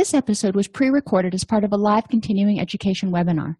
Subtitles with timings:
[0.00, 3.56] This episode was pre recorded as part of a live continuing education webinar.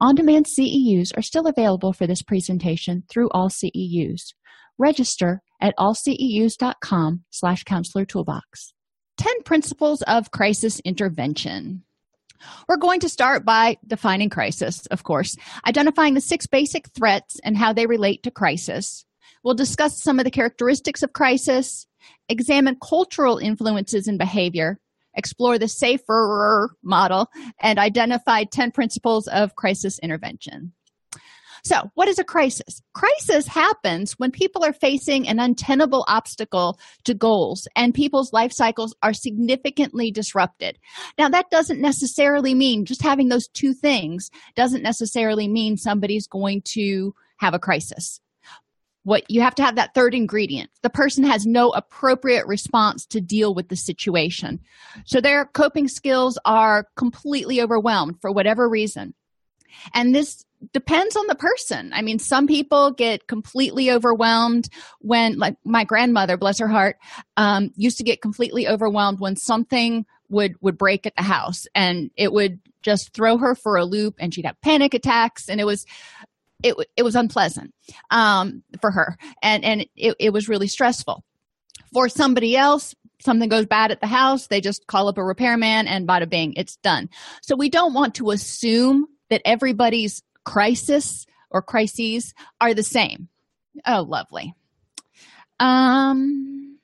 [0.00, 4.34] On demand CEUs are still available for this presentation through AllCEUs.
[4.78, 8.72] Register at allceus.com slash counselor toolbox.
[9.16, 11.82] 10 principles of crisis intervention.
[12.68, 17.56] We're going to start by defining crisis, of course, identifying the six basic threats and
[17.56, 19.04] how they relate to crisis.
[19.42, 21.88] We'll discuss some of the characteristics of crisis,
[22.28, 24.78] examine cultural influences in behavior,
[25.14, 27.30] explore the safer model,
[27.60, 30.72] and identify 10 principles of crisis intervention.
[31.62, 32.80] So, what is a crisis?
[32.94, 38.94] Crisis happens when people are facing an untenable obstacle to goals and people's life cycles
[39.02, 40.78] are significantly disrupted.
[41.18, 46.62] Now, that doesn't necessarily mean just having those two things doesn't necessarily mean somebody's going
[46.72, 48.20] to have a crisis
[49.02, 50.70] what you have to have that third ingredient.
[50.82, 54.60] The person has no appropriate response to deal with the situation.
[55.06, 59.14] So their coping skills are completely overwhelmed for whatever reason.
[59.94, 61.90] And this depends on the person.
[61.94, 66.96] I mean some people get completely overwhelmed when like my grandmother bless her heart
[67.38, 71.66] um, used to get completely overwhelmed when something would would break at the house.
[71.74, 75.48] And it would just throw her for a loop and she'd have panic attacks.
[75.48, 75.86] And it was
[76.62, 77.74] it, it was unpleasant
[78.10, 81.24] um, for her and and it, it was really stressful.
[81.92, 85.86] For somebody else something goes bad at the house they just call up a repairman
[85.86, 87.08] and bada bing it's done.
[87.42, 93.28] So we don't want to assume that everybody's crisis or crises are the same.
[93.86, 94.54] Oh lovely.
[95.58, 96.78] Um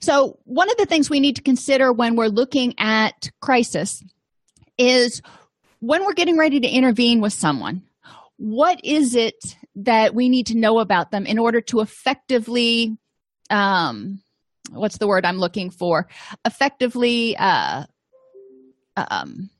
[0.00, 4.02] so one of the things we need to consider when we're looking at crisis
[4.78, 5.22] is
[5.80, 7.82] when we're getting ready to intervene with someone
[8.38, 12.96] what is it that we need to know about them in order to effectively
[13.50, 14.20] um
[14.70, 16.08] what's the word i'm looking for?
[16.44, 17.84] Effectively uh
[18.96, 19.50] um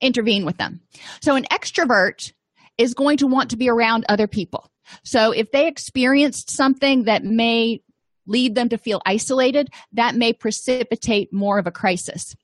[0.00, 0.80] intervene with them.
[1.20, 2.32] So an extrovert
[2.76, 4.70] is going to want to be around other people.
[5.04, 7.82] So if they experienced something that may
[8.26, 12.36] lead them to feel isolated that may precipitate more of a crisis.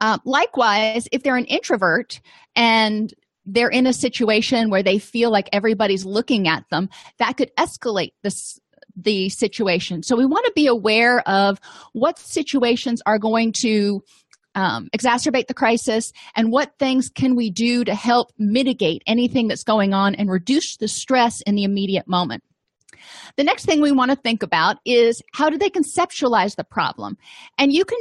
[0.00, 2.20] Um, likewise if they're an introvert
[2.56, 3.12] and
[3.44, 6.88] they're in a situation where they feel like everybody's looking at them
[7.18, 8.58] that could escalate this
[8.94, 10.02] the situation.
[10.02, 11.58] So we want to be aware of
[11.92, 14.02] what situations are going to
[14.54, 19.64] um, exacerbate the crisis and what things can we do to help mitigate anything that's
[19.64, 22.42] going on and reduce the stress in the immediate moment.
[23.36, 27.16] The next thing we want to think about is how do they conceptualize the problem?
[27.58, 27.98] And you can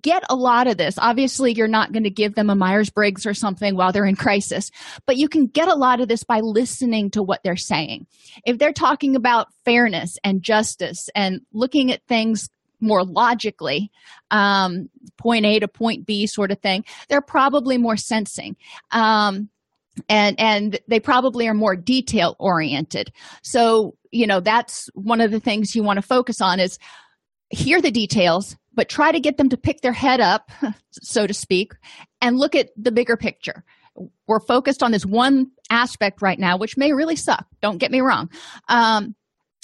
[0.00, 0.96] get a lot of this.
[0.98, 4.16] Obviously, you're not going to give them a Myers Briggs or something while they're in
[4.16, 4.70] crisis,
[5.06, 8.06] but you can get a lot of this by listening to what they're saying.
[8.44, 12.48] If they're talking about fairness and justice and looking at things
[12.80, 13.90] more logically,
[14.30, 18.56] um, point A to point B sort of thing, they're probably more sensing.
[18.90, 19.48] Um,
[20.08, 23.12] and and they probably are more detail oriented
[23.42, 26.78] so you know that's one of the things you want to focus on is
[27.50, 30.50] hear the details but try to get them to pick their head up,
[30.90, 31.72] so to speak,
[32.20, 33.64] and look at the bigger picture.
[34.26, 37.46] We're focused on this one aspect right now, which may really suck.
[37.60, 38.30] Don't get me wrong.
[38.68, 39.14] Um,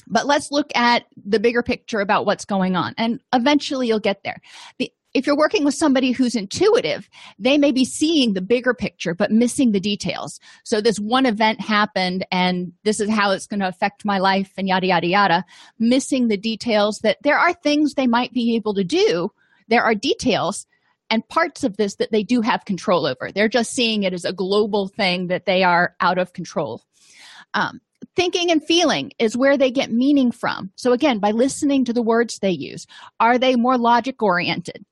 [0.07, 4.23] but let's look at the bigger picture about what's going on, and eventually you'll get
[4.25, 4.41] there.
[4.79, 7.09] The if you're working with somebody who's intuitive,
[7.39, 10.39] they may be seeing the bigger picture but missing the details.
[10.65, 14.53] So, this one event happened, and this is how it's going to affect my life,
[14.57, 15.45] and yada, yada, yada,
[15.79, 19.31] missing the details that there are things they might be able to do.
[19.69, 20.67] There are details
[21.11, 23.33] and parts of this that they do have control over.
[23.33, 26.83] They're just seeing it as a global thing that they are out of control.
[27.55, 27.81] Um,
[28.15, 30.71] thinking and feeling is where they get meaning from.
[30.77, 32.87] So, again, by listening to the words they use,
[33.21, 34.85] are they more logic oriented?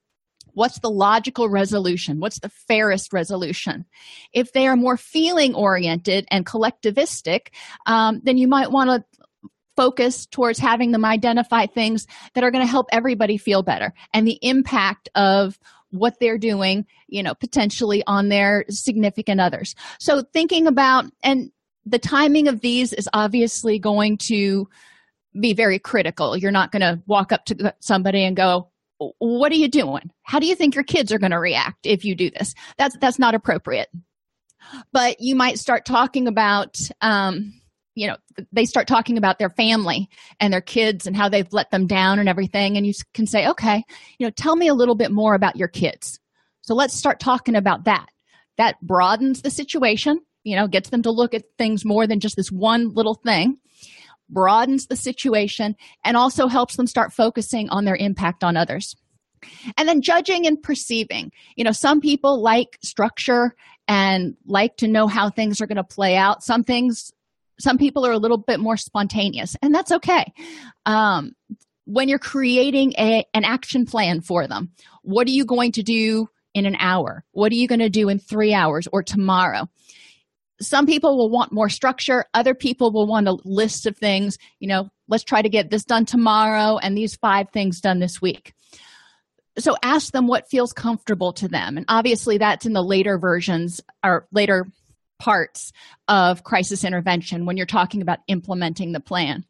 [0.57, 2.19] What's the logical resolution?
[2.19, 3.85] What's the fairest resolution?
[4.33, 7.49] If they are more feeling oriented and collectivistic,
[7.85, 12.65] um, then you might want to focus towards having them identify things that are going
[12.65, 15.59] to help everybody feel better and the impact of
[15.91, 19.75] what they're doing, you know, potentially on their significant others.
[19.99, 21.53] So, thinking about, and
[21.85, 24.71] the timing of these is obviously going to
[25.39, 26.35] be very critical.
[26.35, 30.11] You're not going to walk up to somebody and go, "What are you doing?
[30.23, 32.97] How do you think your kids are going to react if you do this?" That's
[33.01, 33.89] that's not appropriate.
[34.93, 37.55] But you might start talking about, um,
[37.95, 38.17] you know,
[38.53, 40.09] they start talking about their family
[40.41, 43.49] and their kids and how they've let them down and everything, and you can say,
[43.49, 43.85] "Okay,
[44.19, 46.19] you know, tell me a little bit more about your kids."
[46.63, 48.07] So let's start talking about that.
[48.57, 52.37] That broadens the situation you know gets them to look at things more than just
[52.37, 53.59] this one little thing
[54.29, 58.97] broadens the situation and also helps them start focusing on their impact on others.
[59.77, 61.31] And then judging and perceiving.
[61.57, 63.55] You know some people like structure
[63.87, 66.43] and like to know how things are going to play out.
[66.43, 67.13] Some things
[67.59, 70.33] some people are a little bit more spontaneous and that's okay.
[70.85, 71.35] Um,
[71.85, 74.73] when you're creating a, an action plan for them
[75.03, 77.25] what are you going to do in an hour?
[77.31, 79.69] What are you going to do in three hours or tomorrow
[80.61, 82.25] some people will want more structure.
[82.35, 85.85] Other people will want a list of things you know let's try to get this
[85.85, 88.55] done tomorrow and these five things done this week.
[89.59, 91.77] So ask them what feels comfortable to them.
[91.77, 94.67] And obviously that's in the later versions or later
[95.19, 95.73] parts
[96.09, 99.45] of crisis intervention when you're talking about implementing the plan.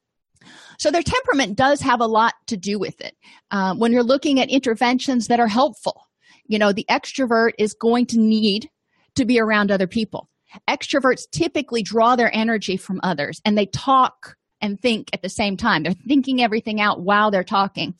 [0.79, 3.17] So their temperament does have a lot to do with it.
[3.51, 6.07] Um, when you're looking at interventions that are helpful
[6.49, 8.71] you know the extrovert is going to need
[9.15, 10.29] to be around other people
[10.69, 15.57] Extroverts typically draw their energy from others and they talk and think at the same
[15.57, 15.83] time.
[15.83, 17.95] They're thinking everything out while they're talking.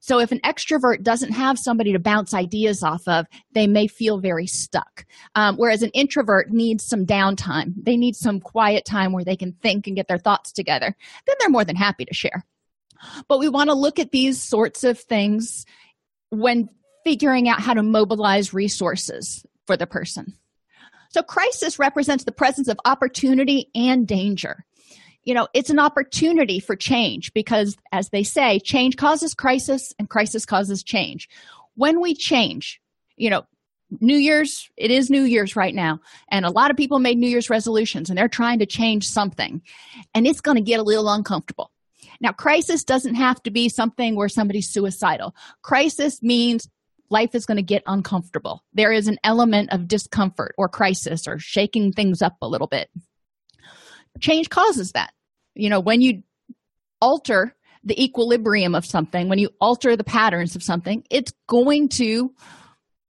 [0.00, 4.18] So, if an extrovert doesn't have somebody to bounce ideas off of, they may feel
[4.18, 5.06] very stuck.
[5.34, 9.52] Um, whereas an introvert needs some downtime, they need some quiet time where they can
[9.52, 10.94] think and get their thoughts together.
[11.26, 12.44] Then they're more than happy to share.
[13.28, 15.64] But we want to look at these sorts of things
[16.28, 16.68] when
[17.04, 20.34] figuring out how to mobilize resources for the person.
[21.14, 24.64] So, crisis represents the presence of opportunity and danger.
[25.22, 30.10] You know, it's an opportunity for change because, as they say, change causes crisis and
[30.10, 31.28] crisis causes change.
[31.76, 32.80] When we change,
[33.16, 33.44] you know,
[34.00, 36.00] New Year's, it is New Year's right now.
[36.32, 39.62] And a lot of people made New Year's resolutions and they're trying to change something.
[40.16, 41.70] And it's going to get a little uncomfortable.
[42.20, 45.36] Now, crisis doesn't have to be something where somebody's suicidal.
[45.62, 46.68] Crisis means
[47.10, 48.64] life is going to get uncomfortable.
[48.72, 52.88] There is an element of discomfort or crisis or shaking things up a little bit.
[54.20, 55.12] Change causes that.
[55.54, 56.22] You know, when you
[57.00, 57.54] alter
[57.84, 62.32] the equilibrium of something, when you alter the patterns of something, it's going to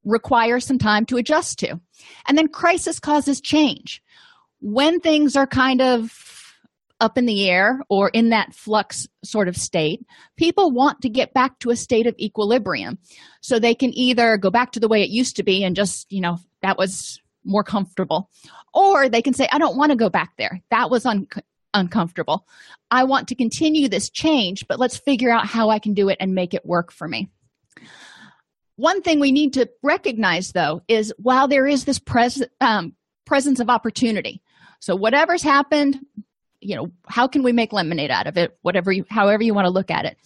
[0.03, 1.79] require some time to adjust to.
[2.27, 4.01] And then crisis causes change.
[4.59, 6.44] When things are kind of
[6.99, 10.05] up in the air or in that flux sort of state,
[10.37, 12.97] people want to get back to a state of equilibrium.
[13.41, 16.11] So they can either go back to the way it used to be and just,
[16.11, 18.29] you know, that was more comfortable,
[18.73, 20.61] or they can say, I don't want to go back there.
[20.71, 21.27] That was un-
[21.73, 22.47] uncomfortable.
[22.89, 26.17] I want to continue this change, but let's figure out how I can do it
[26.19, 27.29] and make it work for me.
[28.77, 32.93] One thing we need to recognize, though, is while there is this pres- um,
[33.25, 34.41] presence of opportunity,
[34.79, 35.99] so whatever's happened,
[36.61, 38.57] you know how can we make lemonade out of it?
[38.61, 40.17] Whatever you however you want to look at it.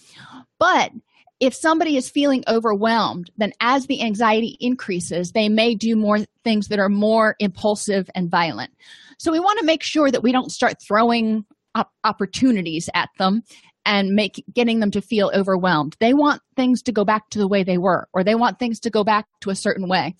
[0.59, 0.91] But
[1.39, 6.67] if somebody is feeling overwhelmed then as the anxiety increases they may do more things
[6.67, 8.71] that are more impulsive and violent.
[9.17, 11.45] So we want to make sure that we don't start throwing
[11.75, 13.43] op- opportunities at them
[13.85, 15.95] and make getting them to feel overwhelmed.
[15.99, 18.81] They want things to go back to the way they were or they want things
[18.81, 20.15] to go back to a certain way.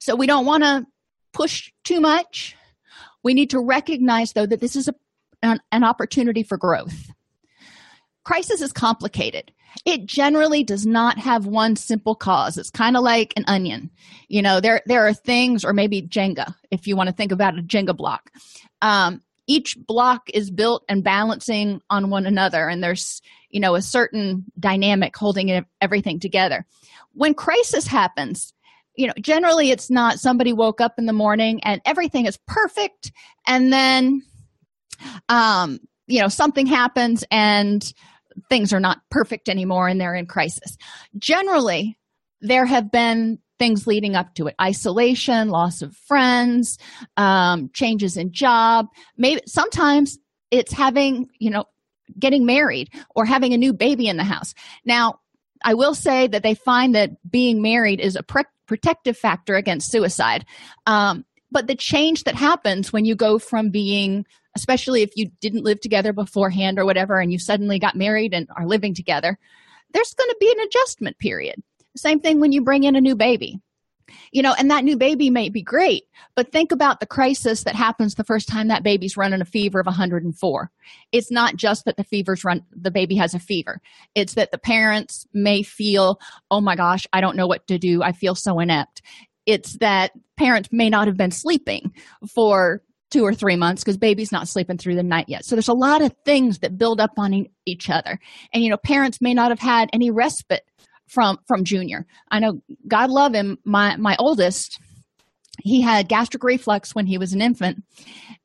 [0.00, 0.86] So we don't want to
[1.32, 2.56] push too much
[3.22, 4.94] we need to recognize though that this is a
[5.42, 7.10] an, an opportunity for growth.
[8.24, 9.52] Crisis is complicated.
[9.84, 12.58] It generally does not have one simple cause.
[12.58, 13.90] It's kind of like an onion.
[14.28, 17.58] You know, there there are things, or maybe Jenga, if you want to think about
[17.58, 18.30] a Jenga block.
[18.82, 23.82] Um, each block is built and balancing on one another, and there's you know a
[23.82, 26.66] certain dynamic holding everything together.
[27.12, 28.52] When crisis happens,
[28.96, 33.12] you know, generally it's not somebody woke up in the morning and everything is perfect,
[33.46, 34.22] and then
[35.28, 37.92] um, you know something happens and
[38.48, 40.76] things are not perfect anymore and they're in crisis.
[41.18, 41.98] Generally
[42.40, 44.54] there have been things leading up to it.
[44.60, 46.78] Isolation loss of friends
[47.16, 48.86] um, changes in job.
[49.16, 50.18] Maybe sometimes
[50.50, 51.64] it's having you know
[52.18, 54.54] getting married or having a new baby in the house.
[54.84, 55.20] Now
[55.62, 59.90] i will say that they find that being married is a pre- protective factor against
[59.90, 60.46] suicide.
[60.86, 64.24] Um, but the change that happens when you go from being
[64.56, 68.48] especially if you didn't live together beforehand or whatever and you suddenly got married and
[68.56, 69.36] are living together
[69.92, 71.60] there's going to be an adjustment period.
[71.96, 73.60] Same thing when you bring in a new baby
[74.32, 77.74] you know and that new baby may be great but think about the crisis that
[77.74, 80.70] happens the first time that baby's running a fever of 104
[81.12, 83.80] it's not just that the fever's run the baby has a fever.
[84.14, 86.18] It's that the parents may feel
[86.50, 88.02] oh my gosh i don't know what to do.
[88.02, 89.02] I feel so inept.
[89.46, 91.92] It's that parents may not have been sleeping
[92.28, 95.44] for two or three months because baby's not sleeping through the night yet.
[95.44, 98.20] So there's a lot of things that build up on each other.
[98.52, 100.69] And you know parents may not have had any respite
[101.10, 102.06] from from junior.
[102.30, 104.80] I know god love him my my oldest
[105.62, 107.82] he had gastric reflux when he was an infant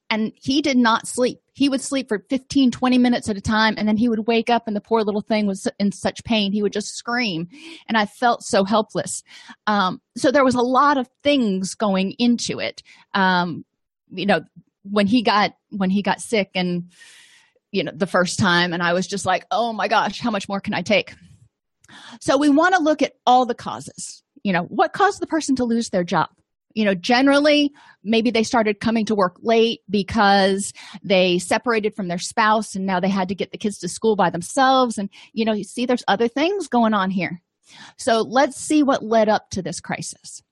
[0.10, 1.40] and he did not sleep.
[1.54, 4.50] He would sleep for 15 20 minutes at a time and then he would wake
[4.50, 7.48] up and the poor little thing was in such pain he would just scream
[7.88, 9.24] and i felt so helpless.
[9.68, 12.84] Um, so there was a lot of things going into it.
[13.14, 13.64] Um,
[14.12, 14.42] you know
[14.84, 16.92] when he got when he got sick and
[17.72, 20.48] you know the first time and i was just like oh my gosh how much
[20.48, 21.14] more can i take
[22.20, 24.24] so we want to look at all the causes.
[24.44, 26.30] You know, what caused the person to lose their job?
[26.74, 27.72] You know, generally,
[28.04, 30.74] maybe they started coming to work late because
[31.04, 34.18] they separated from their spouse and now they had to get the kids to school
[34.18, 34.98] by themselves.
[34.98, 37.42] And, you know, you see, there's other things going on here.
[37.98, 40.44] So let's see what led up to this crisis.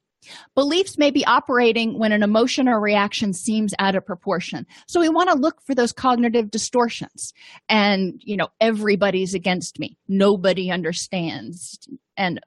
[0.56, 4.66] Beliefs may be operating when an emotion or reaction seems out of proportion.
[4.88, 7.34] So we want to look for those cognitive distortions.
[7.70, 9.98] And, you know, everybody's against me.
[10.08, 11.80] Nobody understands.
[12.18, 12.40] And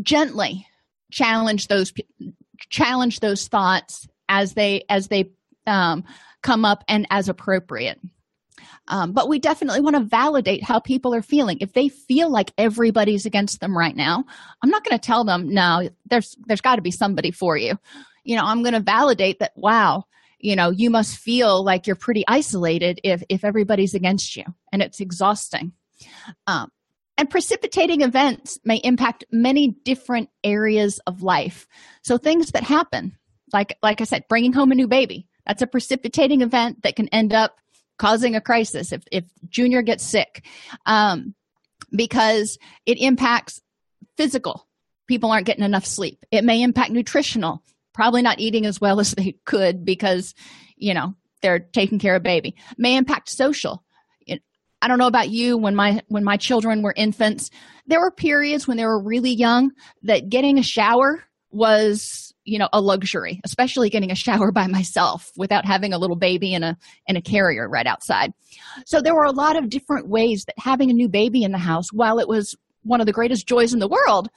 [0.00, 0.66] gently
[1.10, 1.92] challenge those
[2.70, 5.30] challenge those thoughts as they as they
[5.66, 6.04] um,
[6.42, 8.00] come up and as appropriate
[8.88, 11.58] um, but we definitely want to validate how people are feeling.
[11.60, 14.24] If they feel like everybody's against them right now
[14.62, 17.78] i'm not going to tell them no there's there's got to be somebody for you.
[18.24, 20.04] You know i'm going to validate that wow
[20.38, 24.44] you know you must feel like you're pretty isolated if if everybody's against you.
[24.72, 25.72] And it's exhausting.
[26.46, 26.70] Um,
[27.18, 31.66] and precipitating events may impact many different areas of life.
[32.02, 33.16] So things that happen
[33.52, 35.26] like like i said bringing home a new baby.
[35.46, 37.56] That's a precipitating event that can end up
[38.02, 40.44] causing a crisis if, if junior gets sick
[40.86, 41.36] um,
[41.94, 43.60] because it impacts
[44.16, 44.66] physical.
[45.06, 46.18] People aren't getting enough sleep.
[46.32, 47.62] It may impact nutritional
[47.94, 50.34] probably not eating as well as they could because
[50.76, 52.56] you know they're taking care of baby.
[52.76, 53.84] May impact social.
[54.28, 57.50] I don't know about you when my when my children were infants
[57.86, 59.70] there were periods when they were really young
[60.02, 65.30] that getting a shower was you know a luxury especially getting a shower by myself
[65.36, 68.32] without having a little baby in a in a carrier right outside.
[68.86, 71.58] So there were a lot of different ways that having a new baby in the
[71.58, 74.28] house while it was one of the greatest joys in the world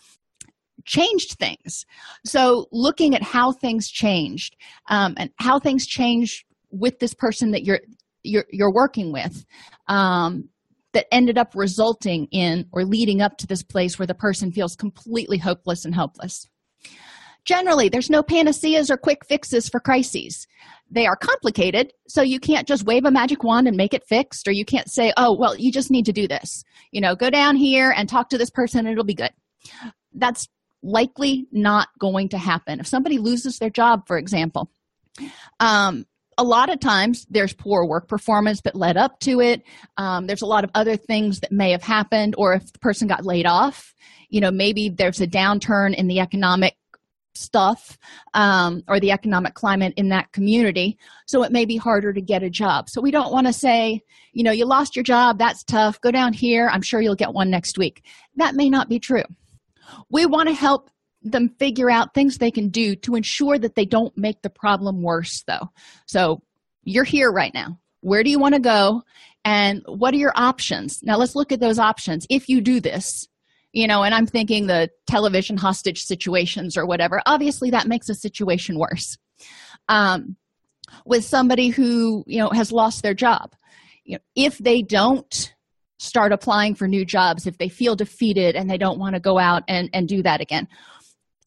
[0.86, 1.86] changed things.
[2.26, 4.56] So looking at how things changed
[4.90, 7.82] um, and how things changed with this person that you're
[8.24, 9.46] you're, you're working with
[9.88, 10.50] um,
[10.94, 14.76] that ended up resulting in or leading up to this place where the person feels
[14.76, 16.48] completely hopeless and helpless
[17.46, 20.48] Generally, there's no panaceas or quick fixes for crises.
[20.90, 24.48] They are complicated, so you can't just wave a magic wand and make it fixed,
[24.48, 26.64] or you can't say, oh, well, you just need to do this.
[26.92, 29.32] You know, go down here and talk to this person, and it'll be good.
[30.14, 30.48] That's
[30.84, 32.80] likely not going to happen.
[32.80, 34.72] If somebody loses their job, for example,
[35.60, 36.06] um,
[36.38, 39.64] a lot of times there's poor work performance that led up to it.
[39.98, 43.08] Um, there's a lot of other things that may have happened, or if the person
[43.08, 43.94] got laid off,
[44.30, 46.76] you know, maybe there's a downturn in the economic
[47.38, 47.98] stuff
[48.34, 52.44] um, or the economic climate in that community so it may be harder to get
[52.44, 52.90] a job.
[52.90, 54.02] So we don't want to say
[54.34, 57.34] you know you lost your job that's tough go down here i'm sure you'll get
[57.34, 58.04] one next week.
[58.36, 59.24] That may not be true.
[60.10, 60.90] We want to help
[61.22, 65.02] them figure out things they can do to ensure that they don't make the problem
[65.02, 65.72] worse though.
[66.06, 66.42] So
[66.84, 67.80] you're here right now.
[68.02, 69.02] Where do you want to go
[69.44, 71.02] and what are your options?
[71.02, 72.28] Now let's look at those options.
[72.30, 73.28] If you do this
[73.76, 77.22] you know and i'm thinking the television hostage situations or whatever.
[77.26, 79.18] Obviously that makes a situation worse.
[79.88, 80.38] Um,
[81.06, 83.54] with somebody who you know has lost their job.
[84.04, 85.54] You know, if they don't
[86.00, 89.38] start applying for new jobs if they feel defeated and they don't want to go
[89.38, 90.68] out and, and do that again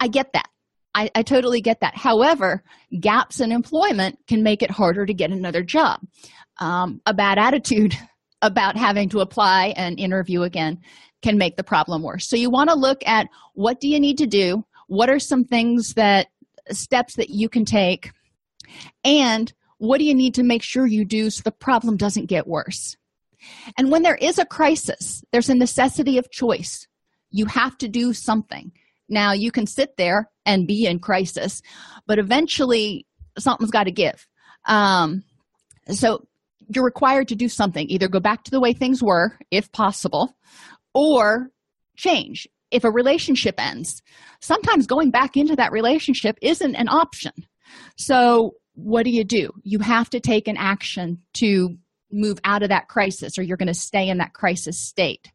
[0.00, 0.48] i get that.
[0.94, 1.96] I, I totally get that.
[1.96, 2.64] However
[2.98, 6.00] gaps in employment can make it harder to get another job.
[6.60, 7.94] Um, a bad attitude
[8.42, 10.80] about having to apply and interview again
[11.22, 12.28] can make the problem worse.
[12.28, 14.64] So you want to look at what do you need to do?
[14.86, 16.28] What are some things that
[16.70, 18.12] steps that you can take?
[19.04, 22.46] And what do you need to make sure you do so the problem doesn't get
[22.46, 22.96] worse?
[23.76, 26.86] And when there is a crisis there's a necessity of choice.
[27.30, 28.72] You have to do something.
[29.08, 31.62] Now you can sit there and be in crisis
[32.06, 33.06] but eventually
[33.38, 34.26] something's got to give.
[34.66, 35.22] Um,
[35.90, 36.26] so
[36.68, 37.88] you're required to do something.
[37.88, 40.36] Either go back to the way things were if possible
[40.98, 41.52] or
[41.96, 42.48] change.
[42.72, 44.02] If a relationship ends
[44.40, 47.32] sometimes going back into that relationship isn't an option.
[47.96, 49.50] So what do you do?
[49.62, 51.76] You have to take an action to
[52.10, 55.30] move out of that crisis or you're going to stay in that crisis state.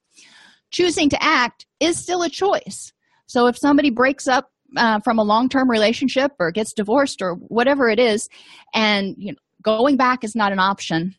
[0.70, 2.92] Choosing to act is still a choice.
[3.28, 7.90] So if somebody breaks up uh, from a long-term relationship or gets divorced or whatever
[7.90, 8.28] it is
[8.74, 11.16] and you know going back is not an option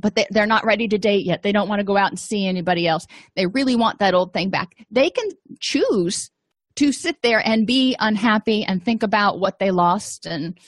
[0.00, 1.42] but they, they're not ready to date yet.
[1.42, 3.06] They don't want to go out and see anybody else.
[3.34, 4.76] They really want that old thing back.
[4.90, 5.28] They can
[5.60, 6.30] choose
[6.76, 10.58] to sit there and be unhappy and think about what they lost and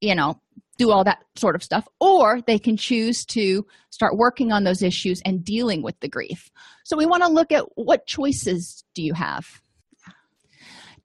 [0.00, 0.38] you know
[0.76, 1.86] do all that sort of stuff.
[2.00, 6.50] Or they can choose to start working on those issues and dealing with the grief.
[6.84, 9.62] So we want to look at what choices do you have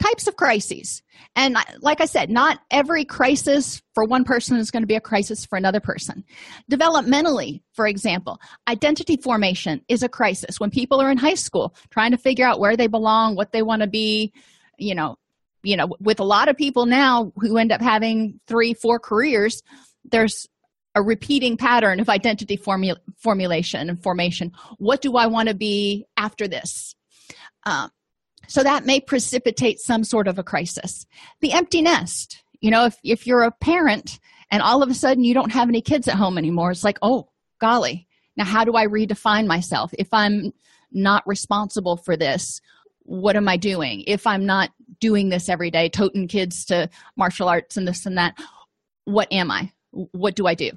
[0.01, 1.01] types of crises.
[1.35, 5.01] And like i said not every crisis for one person is going to be a
[5.01, 6.23] crisis for another person.
[6.71, 10.59] Developmentally for example identity formation is a crisis.
[10.59, 13.61] When people are in high school trying to figure out where they belong what they
[13.61, 14.33] want to be
[14.77, 15.17] you know
[15.63, 19.61] you know with a lot of people now who end up having three four careers
[20.05, 20.47] there's
[20.95, 24.51] a repeating pattern of identity formula, formulation and formation.
[24.77, 26.95] What do i want to be after this?
[27.65, 27.91] Um,
[28.49, 31.05] so that may precipitate some sort of a crisis.
[31.39, 32.43] The empty nest.
[32.59, 34.19] You know if, if you're a parent
[34.51, 36.97] and all of a sudden you don't have any kids at home anymore it's like
[37.01, 37.29] oh
[37.61, 38.07] golly.
[38.35, 39.91] Now how do i redefine myself?
[39.97, 40.51] If i'm
[40.91, 42.59] not responsible for this
[43.03, 44.03] what am i doing?
[44.07, 48.17] If i'm not doing this every day toting kids to martial arts and this and
[48.17, 48.35] that
[49.05, 49.71] what am i?
[49.91, 50.71] What do i do?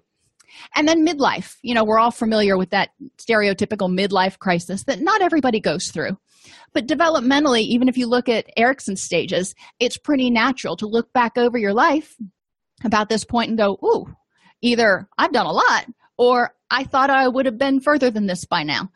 [0.76, 1.56] And then midlife.
[1.62, 6.18] You know we're all familiar with that stereotypical midlife crisis that not everybody goes through
[6.72, 11.36] but developmentally even if you look at erikson's stages it's pretty natural to look back
[11.36, 12.16] over your life
[12.84, 14.06] about this point and go ooh
[14.60, 15.86] either i've done a lot
[16.18, 18.90] or i thought i would have been further than this by now.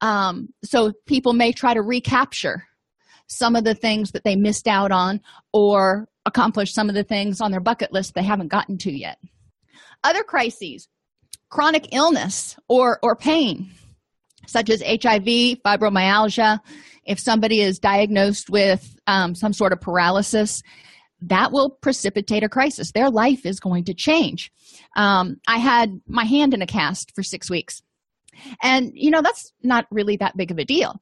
[0.00, 2.64] Um, so people may try to recapture
[3.26, 5.20] some of the things that they missed out on
[5.52, 9.18] or accomplish some of the things on their bucket list they haven't gotten to yet.
[10.02, 10.88] Other crises
[11.50, 13.70] chronic illness or or pain
[14.50, 15.24] such as hiv
[15.64, 16.58] fibromyalgia
[17.04, 20.62] if somebody is diagnosed with um, some sort of paralysis
[21.22, 22.92] that will precipitate a crisis.
[22.92, 24.50] Their life is going to change.
[24.96, 27.82] Um, i had my hand in a cast for six weeks.
[28.62, 31.00] And you know that's not really that big of a deal.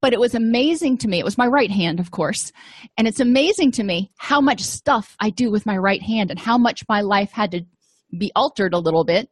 [0.00, 1.20] But it was amazing to me.
[1.20, 2.52] It was my right hand of course.
[2.96, 6.38] And it's amazing to me how much stuff i do with my right hand and
[6.38, 7.64] how much my life had to
[8.16, 9.30] be altered a little bit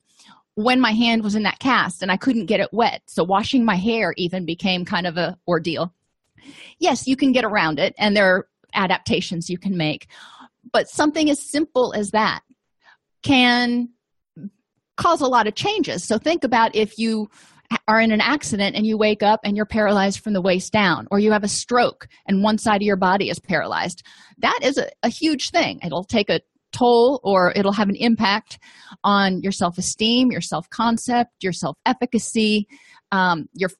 [0.62, 3.03] when my hand was in that cast and I couldn't get it wet.
[3.07, 5.92] So washing my hair even became kind of a ordeal.
[6.79, 10.07] Yes, you can get around it and there are adaptations you can make.
[10.73, 12.40] But something as simple as that
[13.23, 13.90] can
[14.96, 16.05] cause a lot of changes.
[16.05, 17.31] So think about if you
[17.87, 21.07] are in an accident and you wake up and you're paralyzed from the waist down,
[21.11, 24.03] or you have a stroke and one side of your body is paralyzed.
[24.38, 25.81] That is a, a huge thing.
[25.83, 26.40] It'll take a
[26.72, 28.59] toll or it'll have an impact
[29.04, 32.66] on your self esteem, your self concept, your self efficacy,
[33.12, 33.70] um, your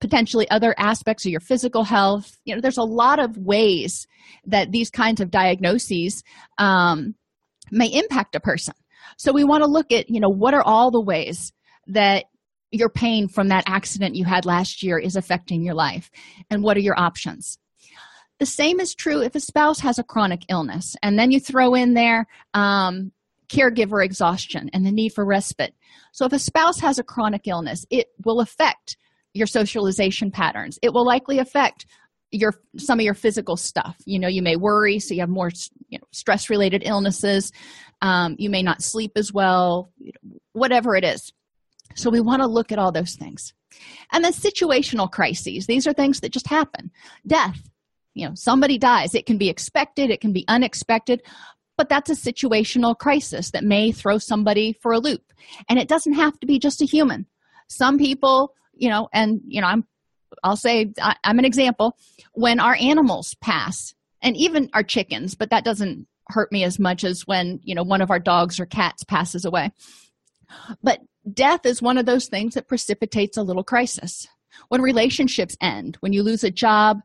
[0.00, 2.36] potentially other aspects of your physical health.
[2.44, 4.06] You know, there's a lot of ways
[4.44, 6.22] that these kinds of diagnoses
[6.58, 7.14] um,
[7.70, 8.74] may impact a person.
[9.16, 11.52] So we want to look at, you know, what are all the ways
[11.86, 12.24] that
[12.70, 16.10] your pain from that accident you had last year is affecting your life
[16.50, 17.58] and what are your options
[18.38, 21.74] the same is true if a spouse has a chronic illness, and then you throw
[21.74, 23.12] in there um,
[23.48, 25.74] caregiver exhaustion and the need for respite.
[26.12, 28.96] So, if a spouse has a chronic illness, it will affect
[29.32, 30.78] your socialization patterns.
[30.82, 31.86] It will likely affect
[32.30, 33.96] your some of your physical stuff.
[34.04, 35.50] You know, you may worry, so you have more
[35.88, 37.52] you know, stress related illnesses.
[38.02, 39.92] Um, you may not sleep as well,
[40.52, 41.32] whatever it is.
[41.94, 43.52] So, we want to look at all those things.
[44.12, 45.66] And then situational crises.
[45.66, 46.90] These are things that just happen.
[47.26, 47.60] Death,
[48.14, 49.14] you know somebody dies.
[49.14, 50.10] It can be expected.
[50.10, 51.22] It can be unexpected.
[51.76, 55.32] But that's a situational crisis that may throw somebody for a loop.
[55.68, 57.26] And it doesn't have to be just a human.
[57.68, 59.86] Some people you know and you know i'm
[60.42, 61.96] i'll say I, i'm an example.
[62.32, 67.04] When our animals pass and even our chickens but that doesn't hurt me as much
[67.04, 69.72] as when you know one of our dogs or cats passes away.
[70.82, 71.00] But
[71.32, 74.26] death is one of those things that precipitates a little crisis.
[74.68, 77.00] When relationships end when you lose a job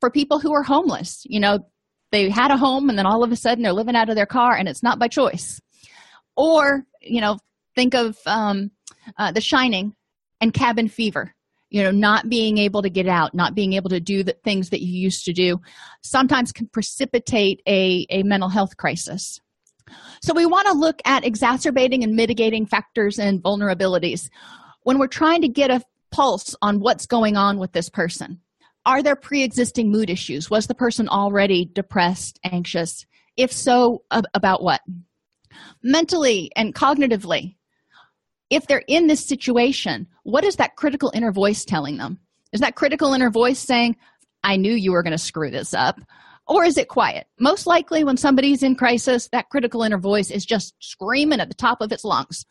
[0.00, 1.22] for people who are homeless.
[1.24, 1.58] You know
[2.12, 4.26] they had a home and then all of a sudden they're living out of their
[4.26, 5.60] car and it's not by choice.
[6.36, 7.38] Or you know
[7.74, 8.70] think of um,
[9.18, 9.94] uh, the shining
[10.40, 11.34] and cabin fever
[11.70, 14.70] you know not being able to get out not being able to do the things
[14.70, 15.58] that you used to do
[16.02, 19.40] sometimes can precipitate a, a mental health crisis.
[20.20, 24.28] So we want to look at exacerbating and mitigating factors and vulnerabilities
[24.82, 28.40] when we're trying to get a pulse on what's going on with this person
[28.86, 30.48] are there pre-existing mood issues?
[30.48, 33.04] Was the person already depressed anxious?
[33.36, 34.80] If so about what?
[35.82, 37.56] Mentally and cognitively.
[38.48, 42.18] If they're in this situation what is that critical inner voice telling them?
[42.52, 43.96] Is that critical inner voice saying
[44.42, 46.00] i knew you were going to screw this up
[46.46, 47.26] or is it quiet?
[47.38, 51.54] Most likely when somebody's in crisis that critical inner voice is just screaming at the
[51.54, 52.44] top of its lungs.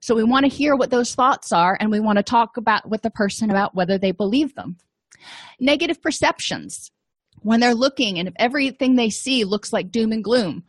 [0.00, 2.88] So we want to hear what those thoughts are and we want to talk about
[2.88, 4.76] with the person about whether they believe them
[5.60, 6.90] negative perceptions.
[7.40, 10.64] When they're looking and if everything they see looks like doom and gloom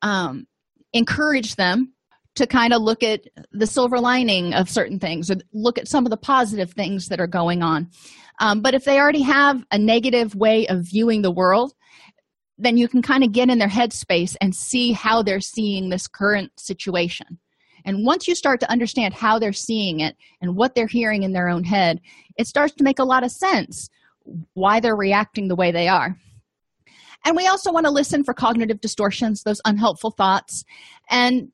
[0.00, 0.46] um,
[0.92, 1.92] encourage them
[2.36, 6.06] to kind of look at the silver lining of certain things or look at some
[6.06, 7.90] of the positive things that are going on.
[8.40, 11.74] Um, but if they already have a negative way of viewing the world
[12.58, 16.06] then you can kind of get in their headspace and see how they're seeing this
[16.06, 17.38] current situation
[17.84, 21.32] and once you start to understand how they're seeing it and what they're hearing in
[21.32, 22.00] their own head
[22.36, 23.88] it starts to make a lot of sense
[24.54, 26.16] why they're reacting the way they are.
[27.26, 30.64] And we also want to listen for cognitive distortions those unhelpful thoughts.
[31.10, 31.48] And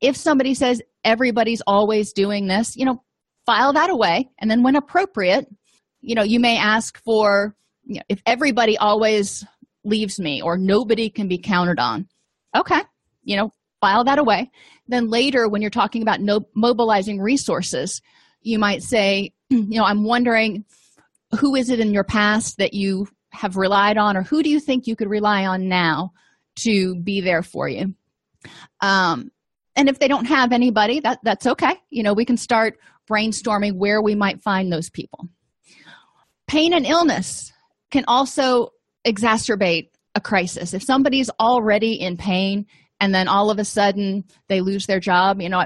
[0.00, 3.02] if somebody says everybody's always doing this you know
[3.46, 4.28] file that away.
[4.40, 5.46] And then when appropriate
[6.00, 9.44] you know you may ask for you know, if everybody always
[9.84, 12.08] leaves me or nobody can be counted on.
[12.54, 12.80] Okay
[13.22, 14.50] you know file that away.
[14.88, 18.00] Then later when you're talking about no, mobilizing resources
[18.42, 20.64] you might say you know i'm wondering
[21.40, 24.60] who is it in your past that you have relied on or who do you
[24.60, 26.12] think you could rely on now
[26.56, 27.94] to be there for you?
[28.80, 29.30] Um,
[29.74, 31.74] and if they don't have anybody that that's okay.
[31.90, 32.78] You know we can start
[33.10, 35.28] brainstorming where we might find those people.
[36.46, 37.52] Pain and illness
[37.90, 38.70] can also
[39.06, 40.72] exacerbate a crisis.
[40.72, 42.66] If somebody's already in pain
[43.00, 45.40] and then all of a sudden they lose their job.
[45.40, 45.64] You know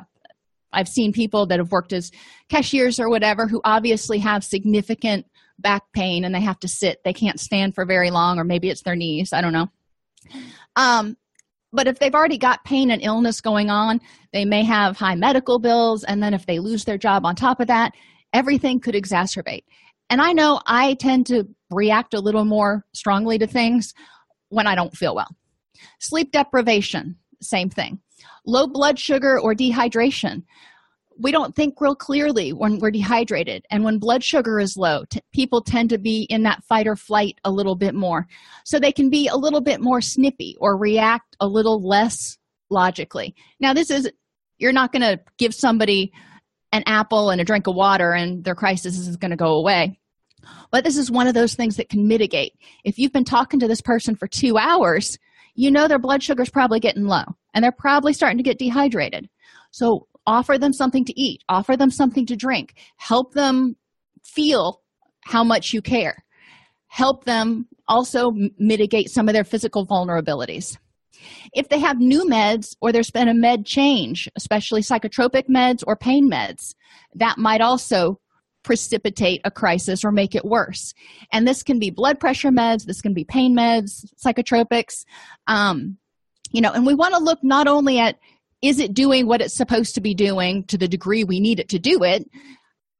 [0.72, 2.12] i've seen people that have worked as
[2.48, 5.26] cashiers or whatever who obviously have significant
[5.58, 7.02] back pain and they have to sit.
[7.04, 9.32] They can't stand for very long or maybe it's their knees.
[9.32, 9.68] I don't know.
[10.76, 11.16] Um,
[11.72, 14.00] but if they've already got pain and illness going on
[14.32, 16.04] they may have high medical bills.
[16.04, 17.92] And then if they lose their job on top of that
[18.32, 19.64] everything could exacerbate.
[20.08, 23.94] And i know i tend to react a little more strongly to things
[24.48, 25.28] when i don't feel well.
[25.98, 28.00] Sleep deprivation same thing.
[28.46, 30.44] Low blood sugar or dehydration.
[31.18, 33.66] We don't think real clearly when we're dehydrated.
[33.70, 36.96] And when blood sugar is low t- people tend to be in that fight or
[36.96, 38.26] flight a little bit more.
[38.64, 42.38] So they can be a little bit more snippy or react a little less
[42.70, 43.35] logically.
[43.59, 44.11] Now this is
[44.59, 46.12] you're not going to give somebody
[46.72, 49.98] an apple and a drink of water and their crisis is going to go away.
[50.70, 52.55] But this is one of those things that can mitigate.
[52.85, 55.18] If you've been talking to this person for two hours
[55.61, 58.59] you know their blood sugar is probably getting low and they're probably starting to get
[58.59, 59.29] dehydrated.
[59.73, 62.75] So offer them something to eat offer them something to drink.
[62.96, 63.77] Help them
[64.25, 64.81] feel
[65.25, 66.16] how much you care.
[66.87, 70.79] Help them also mitigate some of their physical vulnerabilities.
[71.53, 75.94] If they have new meds or there's been a med change especially psychotropic meds or
[75.94, 76.75] pain meds
[77.16, 78.18] that might also
[78.62, 80.94] precipitate a crisis or make it worse.
[81.33, 85.05] And this can be blood pressure meds this can be pain meds psychotropics.
[85.46, 85.99] Um,
[86.53, 88.18] you know and we want to look not only at
[88.62, 91.68] is it doing what it's supposed to be doing to the degree we need it
[91.68, 92.29] to do it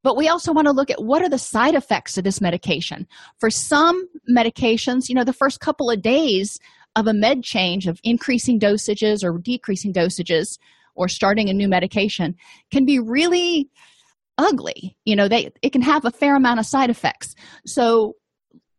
[0.03, 3.07] but we also want to look at what are the side effects of this medication.
[3.39, 6.59] For some medications you know the first couple of days
[6.97, 10.59] of a med change of increasing dosages or decreasing dosages
[10.95, 12.35] or starting a new medication
[12.71, 13.69] can be really
[14.41, 14.97] ugly.
[15.05, 17.35] You know they it can have a fair amount of side effects.
[17.67, 18.15] So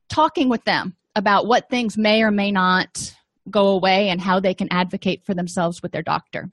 [0.10, 3.14] talking with them about what things may or may not
[3.50, 6.50] go away and how they can advocate for themselves with their doctor.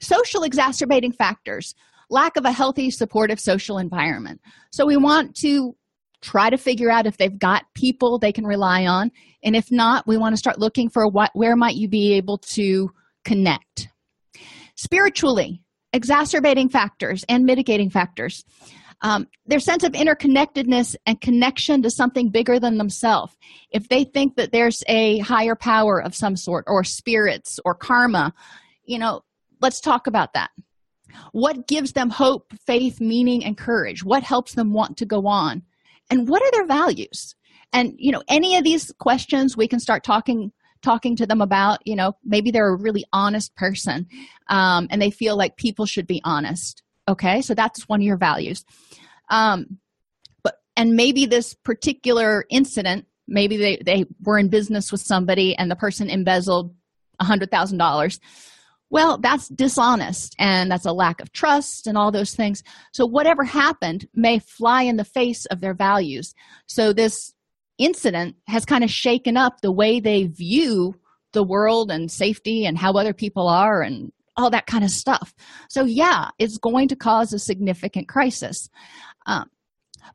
[0.00, 1.74] Social exacerbating factors
[2.10, 4.40] lack of a healthy supportive social environment.
[4.70, 5.76] So we want to
[6.20, 9.10] try to figure out if they've got people they can rely on.
[9.42, 12.38] And if not we want to start looking for what where might you be able
[12.38, 12.90] to
[13.24, 13.88] connect.
[14.74, 18.44] Spiritually exacerbating factors and mitigating factors.
[19.00, 23.36] Um, their sense of interconnectedness and connection to something bigger than themselves.
[23.70, 28.34] If they think that there's a higher power of some sort or spirits or karma
[28.88, 29.22] you know
[29.60, 30.50] let's talk about that.
[31.32, 34.04] What gives them hope faith meaning and courage?
[34.04, 35.62] What helps them want to go on?
[36.10, 37.36] And what are their values?
[37.72, 41.80] And you know any of these questions we can start talking talking to them about
[41.86, 44.06] you know maybe they're a really honest person
[44.48, 47.40] um, and they feel like people should be honest okay?
[47.40, 48.64] So that's one of your values.
[49.30, 49.78] Um,
[50.42, 55.70] but and maybe this particular incident maybe they, they were in business with somebody and
[55.70, 56.74] the person embezzled
[57.20, 58.20] a hundred thousand dollars.
[58.88, 62.62] Well that's dishonest and that's a lack of trust and all those things.
[62.92, 66.34] So whatever happened may fly in the face of their values.
[66.66, 67.34] So this
[67.78, 70.94] incident has kind of shaken up the way they view
[71.32, 75.34] the world and safety and how other people are and all that kind of stuff.
[75.68, 78.68] So yeah it's going to cause a significant crisis.
[79.26, 79.50] Um,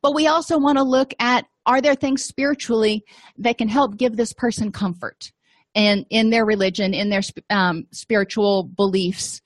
[0.02, 3.04] but we also want to look at are there things spiritually
[3.38, 5.32] that can help give this person comfort
[5.74, 9.40] and in their religion in their um, spiritual beliefs?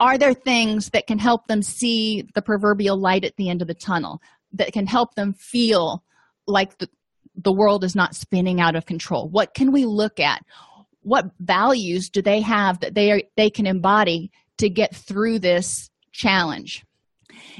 [0.00, 3.68] Are there things that can help them see the proverbial light at the end of
[3.68, 4.20] the tunnel
[4.52, 6.02] that can help them feel
[6.46, 6.88] like the,
[7.34, 9.28] the world is not spinning out of control.
[9.28, 10.44] What can we look at?
[11.02, 15.90] What values do they have that they are they can embody to get through this
[16.12, 16.84] challenge?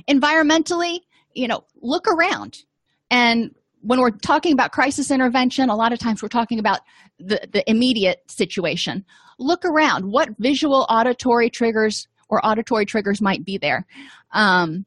[0.09, 1.01] Environmentally
[1.35, 2.59] you know look around.
[3.11, 6.81] And when we're talking about crisis intervention a lot of times we're talking about
[7.19, 9.05] the, the immediate situation.
[9.39, 10.11] Look around.
[10.11, 13.87] What visual auditory triggers or auditory triggers might be there?
[14.33, 14.87] Um,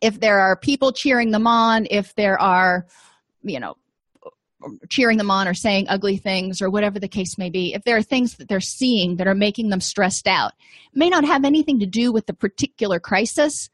[0.00, 2.86] if there are people cheering them on if there are
[3.42, 3.76] you know
[4.88, 7.96] cheering them on or saying ugly things or whatever the case may be if there
[7.96, 10.52] are things that they're seeing that are making them stressed out
[10.94, 13.70] may not have anything to do with the particular crisis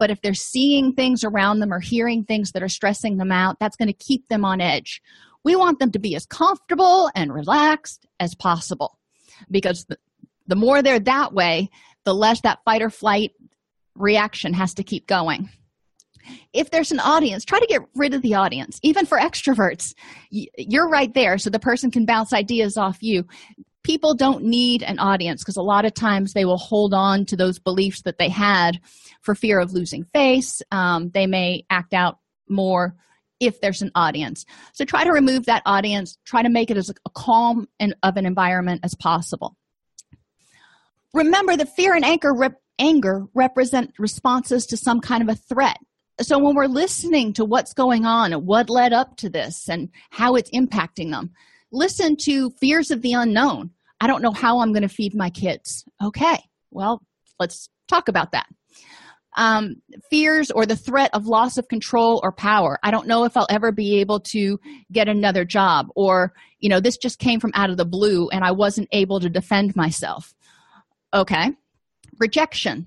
[0.00, 3.58] but if they're seeing things around them or hearing things that are stressing them out
[3.60, 5.00] that's going to keep them on edge.
[5.44, 8.98] We want them to be as comfortable and relaxed as possible
[9.50, 9.98] because the,
[10.46, 11.70] the more they're that way
[12.04, 13.32] the less that fight or flight
[13.94, 15.50] reaction has to keep going
[16.52, 18.78] if there's an audience try to get rid of the audience.
[18.82, 19.94] Even for extroverts
[20.30, 23.26] you're right there so the person can bounce ideas off you.
[23.82, 27.36] People don't need an audience because a lot of times they will hold on to
[27.36, 28.80] those beliefs that they had
[29.22, 30.62] for fear of losing face.
[30.70, 32.94] Um, they may act out more
[33.40, 34.44] if there's an audience.
[34.74, 36.18] So try to remove that audience.
[36.24, 39.56] Try to make it as calm and of an environment as possible.
[41.14, 45.78] Remember that fear and anger rep- anger represent responses to some kind of a threat
[46.20, 49.88] so when we're listening to what's going on and what led up to this and
[50.10, 51.30] how it's impacting them
[51.72, 53.70] listen to fears of the unknown.
[54.00, 55.84] I don't know how i'm going to feed my kids.
[56.02, 56.38] Okay
[56.70, 57.02] well
[57.38, 58.46] let's talk about that.
[59.36, 59.76] Um,
[60.10, 62.78] fears or the threat of loss of control or power.
[62.82, 64.58] I don't know if i'll ever be able to
[64.92, 68.44] get another job or you know this just came from out of the blue and
[68.44, 70.34] i wasn't able to defend myself.
[71.14, 71.52] Okay
[72.18, 72.86] rejection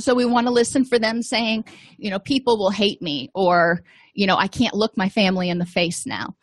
[0.00, 1.64] so we want to listen for them saying
[1.96, 3.82] you know people will hate me or
[4.14, 6.34] you know i can't look my family in the face now.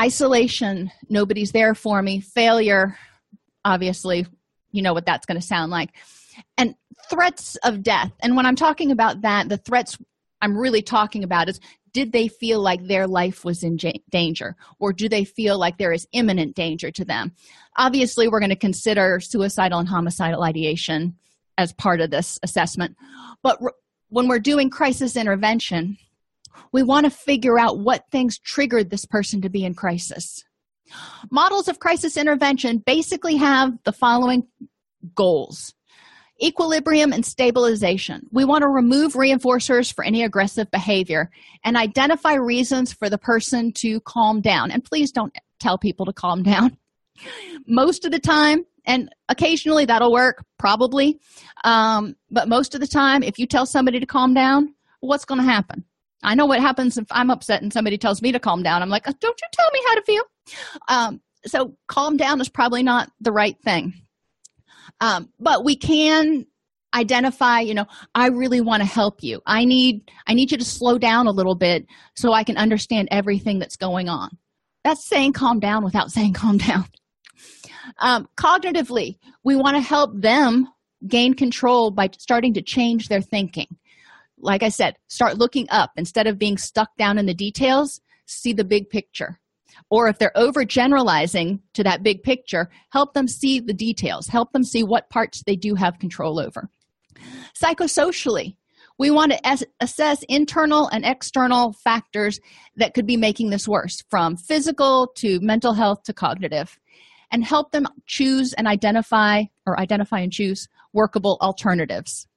[0.00, 2.20] Isolation nobody's there for me.
[2.20, 2.96] Failure
[3.64, 4.26] obviously
[4.72, 5.90] you know what that's going to sound like.
[6.58, 6.74] And
[7.08, 8.12] threats of death.
[8.22, 9.98] And when i'm talking about that the threats
[10.40, 11.60] i'm really talking about is
[11.94, 13.78] did they feel like their life was in
[14.10, 14.56] danger?
[14.80, 17.32] Or do they feel like there is imminent danger to them?
[17.78, 21.14] Obviously we're going to consider suicidal and homicidal ideation
[21.58, 22.96] as part of this assessment.
[23.42, 23.58] But
[24.08, 25.98] when we're doing crisis intervention
[26.72, 30.44] we want to figure out what things triggered this person to be in crisis.
[31.30, 34.46] Models of crisis intervention basically have the following
[35.14, 35.74] goals.
[36.42, 38.26] Equilibrium and stabilization.
[38.32, 41.30] We want to remove reinforcers for any aggressive behavior
[41.62, 44.72] and identify reasons for the person to calm down.
[44.72, 46.76] And please don't tell people to calm down.
[47.68, 51.18] Most of the time and occasionally that'll work probably.
[51.64, 55.40] Um, but most of the time if you tell somebody to calm down what's going
[55.40, 55.84] to happen?
[56.22, 58.82] I know what happens if i'm upset and somebody tells me to calm down.
[58.82, 60.22] I'm like don't you tell me how to feel.
[60.88, 63.92] Um, so calm down is probably not the right thing.
[65.00, 66.46] Um, but we can
[66.94, 69.40] identify you know i really want to help you.
[69.46, 73.08] I need i need you to slow down a little bit so i can understand
[73.10, 74.30] everything that's going on.
[74.82, 76.86] That's saying calm down without saying calm down
[77.98, 80.68] um, cognitively we want to help them
[81.06, 83.66] gain control by starting to change their thinking.
[84.38, 85.90] Like i said start looking up.
[85.96, 89.38] Instead of being stuck down in the details see the big picture.
[89.90, 94.28] Or if they're overgeneralizing to that big picture help them see the details.
[94.28, 96.68] Help them see what parts they do have control over.
[97.60, 98.56] Psychosocially
[98.98, 102.38] we want to as- assess internal and external factors
[102.76, 106.78] that could be making this worse from physical to mental health to cognitive
[107.34, 112.28] and help them choose and identify or identify and choose workable alternatives.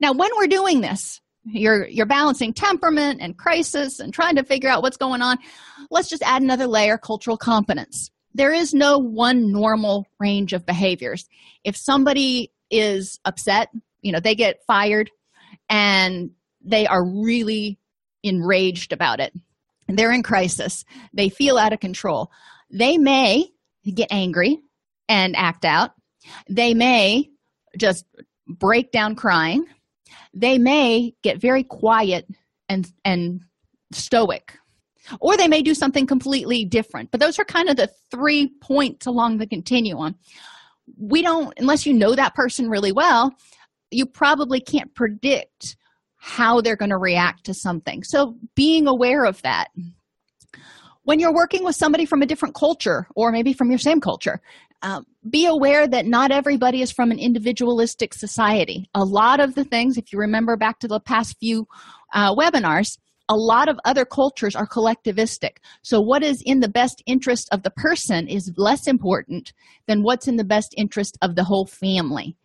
[0.00, 4.70] Now when we're doing this you're you're balancing temperament and crisis and trying to figure
[4.70, 5.38] out what's going on
[5.90, 8.12] let's just add another layer cultural competence.
[8.32, 11.28] There is no one normal range of behaviors.
[11.64, 13.70] If somebody is upset
[14.02, 15.10] you know they get fired
[15.68, 16.30] and
[16.64, 17.76] they are really
[18.22, 19.32] enraged about it.
[19.88, 20.84] They're in crisis.
[21.12, 22.30] They feel out of control.
[22.70, 23.51] They may
[23.90, 24.58] get angry
[25.08, 25.92] and act out.
[26.48, 27.28] They may
[27.76, 28.04] just
[28.46, 29.66] break down crying.
[30.34, 32.26] They may get very quiet
[32.68, 33.40] and and
[33.92, 34.56] stoic.
[35.20, 37.10] Or they may do something completely different.
[37.10, 40.14] But those are kind of the three points along the continuum.
[40.96, 43.34] We don't unless you know that person really well
[43.92, 45.76] you probably can't predict
[46.16, 48.02] how they're going to react to something.
[48.04, 49.68] So being aware of that
[51.04, 54.40] when you're working with somebody from a different culture or maybe from your same culture
[54.82, 58.88] um, be aware that not everybody is from an individualistic society.
[58.94, 61.66] A lot of the things if you remember back to the past few
[62.12, 65.58] uh, webinars a lot of other cultures are collectivistic.
[65.82, 69.52] So what is in the best interest of the person is less important
[69.86, 72.36] than what's in the best interest of the whole family.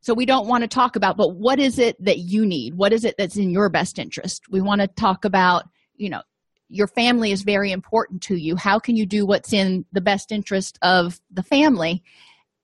[0.00, 2.74] So we don't want to talk about but what is it that you need?
[2.74, 4.42] What is it that's in your best interest?
[4.50, 5.64] We want to talk about
[5.96, 6.22] you know
[6.68, 8.56] your family is very important to you.
[8.56, 12.02] How can you do what's in the best interest of the family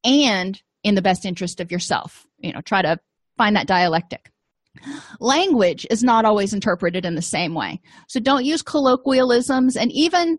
[0.05, 2.27] and in the best interest of yourself?
[2.39, 2.99] You know try to
[3.37, 4.31] find that dialectic.
[5.21, 7.81] Language is not always interpreted in the same way.
[8.09, 10.39] So don't use colloquialisms and even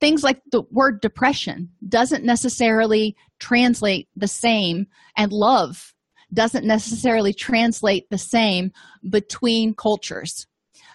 [0.00, 5.94] things like the word depression doesn't necessarily translate the same and love
[6.32, 8.72] doesn't necessarily translate the same
[9.08, 10.46] between cultures.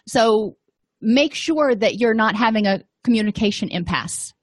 [0.08, 0.58] So
[1.06, 4.34] make sure that you're not having a communication impasse.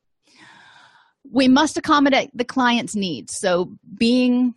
[1.31, 3.37] We must accommodate the client's needs.
[3.37, 4.55] So being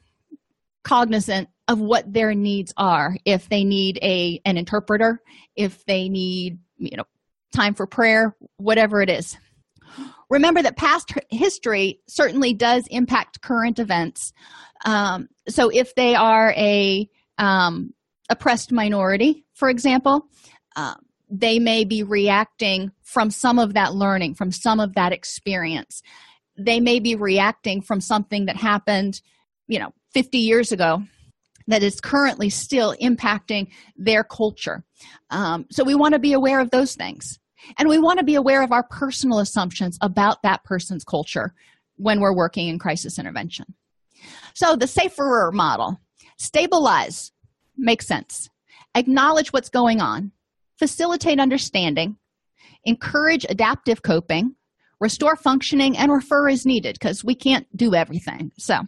[0.83, 3.17] cognizant of what their needs are.
[3.25, 5.19] If they need a an interpreter
[5.55, 7.03] if they need you know
[7.53, 9.37] time for prayer whatever it is.
[10.29, 14.33] Remember that past history certainly does impact current events.
[14.83, 17.93] Um, so if they are a um,
[18.29, 20.27] oppressed minority for example
[20.75, 20.95] uh,
[21.29, 26.01] they may be reacting from some of that learning from some of that experience
[26.57, 29.21] they may be reacting from something that happened
[29.67, 31.03] you know 50 years ago
[31.67, 34.83] that is currently still impacting their culture.
[35.29, 37.39] Um, so we want to be aware of those things.
[37.79, 41.53] And we want to be aware of our personal assumptions about that person's culture
[41.95, 43.65] when we're working in crisis intervention.
[44.53, 45.99] So the safer model
[46.37, 47.31] stabilize
[47.77, 48.49] makes sense,
[48.93, 50.31] acknowledge what's going on,
[50.77, 52.17] facilitate understanding,
[52.83, 54.55] encourage adaptive coping,
[54.99, 58.51] restore functioning, and refer as needed because we can't do everything.
[58.57, 58.81] So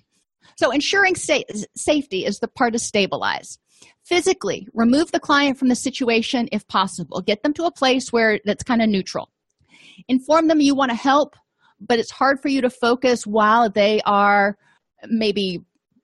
[0.57, 1.43] so, ensuring sa-
[1.75, 3.59] safety is the part to stabilize.
[4.03, 7.21] Physically, remove the client from the situation if possible.
[7.21, 9.29] Get them to a place where that's kind of neutral.
[10.07, 11.35] Inform them you want to help,
[11.79, 14.57] but it's hard for you to focus while they are
[15.07, 15.61] maybe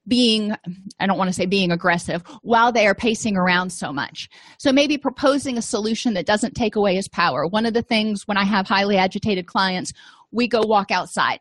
[0.07, 0.53] being
[0.99, 4.29] i don't want to say being aggressive while they are pacing around so much.
[4.57, 7.47] So maybe proposing a solution that doesn't take away his power.
[7.47, 9.93] One of the things when i have highly agitated clients
[10.31, 11.39] we go walk outside.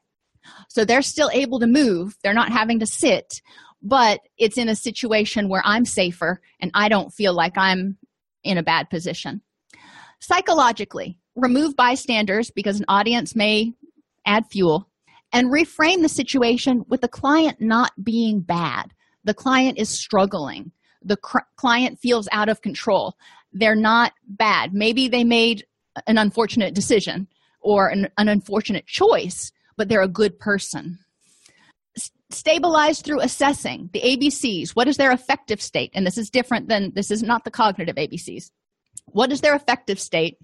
[0.69, 3.41] So they're still able to move, they're not having to sit,
[3.83, 7.97] but it's in a situation where I'm safer and I don't feel like I'm
[8.45, 9.41] in a bad position.
[10.21, 13.73] Psychologically, remove bystanders because an audience may
[14.25, 14.89] add fuel
[15.33, 18.93] and reframe the situation with the client not being bad.
[19.25, 20.73] The client is struggling.
[21.03, 23.17] The cr- client feels out of control.
[23.53, 24.75] They're not bad.
[24.75, 25.65] Maybe they made
[26.07, 27.29] an unfortunate decision
[27.61, 30.99] or an, an unfortunate choice, but they're a good person.
[31.97, 34.71] S- stabilize through assessing the ABCs.
[34.71, 35.91] What is their affective state?
[35.95, 38.51] And this is different than this is not the cognitive ABCs.
[39.07, 40.39] What is their affective state?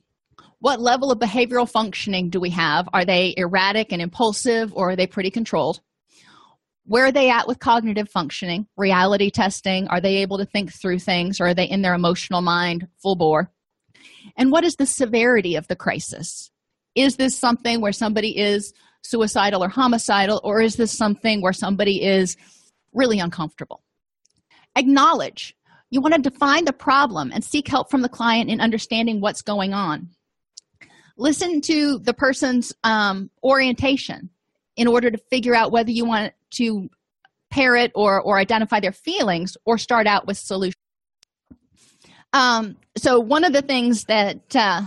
[0.61, 2.88] What level of behavioral functioning do we have?
[2.92, 5.81] Are they erratic and impulsive or are they pretty controlled?
[6.85, 8.66] Where are they at with cognitive functioning?
[8.77, 9.88] Reality testing.
[9.88, 13.14] Are they able to think through things or are they in their emotional mind full
[13.14, 13.53] bore?
[14.37, 16.51] And what is the severity of the crisis?
[16.94, 22.03] Is this something where somebody is suicidal or homicidal, or is this something where somebody
[22.03, 22.37] is
[22.93, 23.82] really uncomfortable?
[24.76, 25.55] Acknowledge.
[25.91, 29.43] You want to define the problem and seek help from the client in understanding what's
[29.43, 30.11] going on.
[31.19, 34.31] Listen to the person's um, orientation
[34.77, 36.89] in order to figure out whether you want to
[37.51, 40.77] parrot or, or identify their feelings or start out with solutions.
[42.33, 44.83] Um, so, one of the things that uh,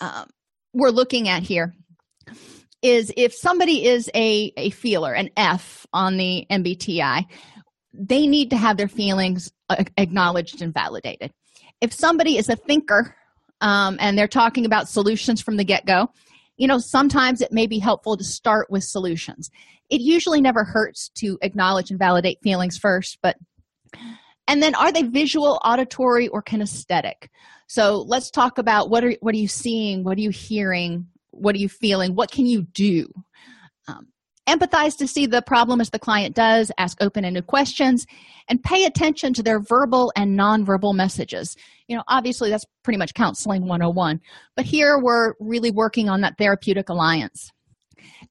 [0.00, 0.24] uh,
[0.72, 1.74] we're looking at here
[2.82, 7.24] is if somebody is a, a feeler, an F on the MBTI,
[7.94, 9.52] they need to have their feelings
[9.96, 11.32] acknowledged and validated.
[11.80, 13.16] If somebody is a thinker
[13.60, 16.10] um, and they're talking about solutions from the get go,
[16.56, 19.50] you know sometimes it may be helpful to start with solutions.
[19.90, 23.36] It usually never hurts to acknowledge and validate feelings first but
[24.46, 27.28] and then are they visual auditory or kinesthetic?
[27.66, 30.04] So let's talk about what are what are you seeing?
[30.04, 31.06] What are you hearing?
[31.30, 32.14] What are you feeling?
[32.14, 33.08] What can you do?
[33.88, 34.08] Um,
[34.48, 38.06] empathize to see the problem as the client does ask open-ended questions
[38.48, 41.56] and pay attention to their verbal and nonverbal messages.
[41.88, 44.20] You know obviously that's pretty much counseling 101
[44.56, 47.50] but here we're really working on that therapeutic alliance.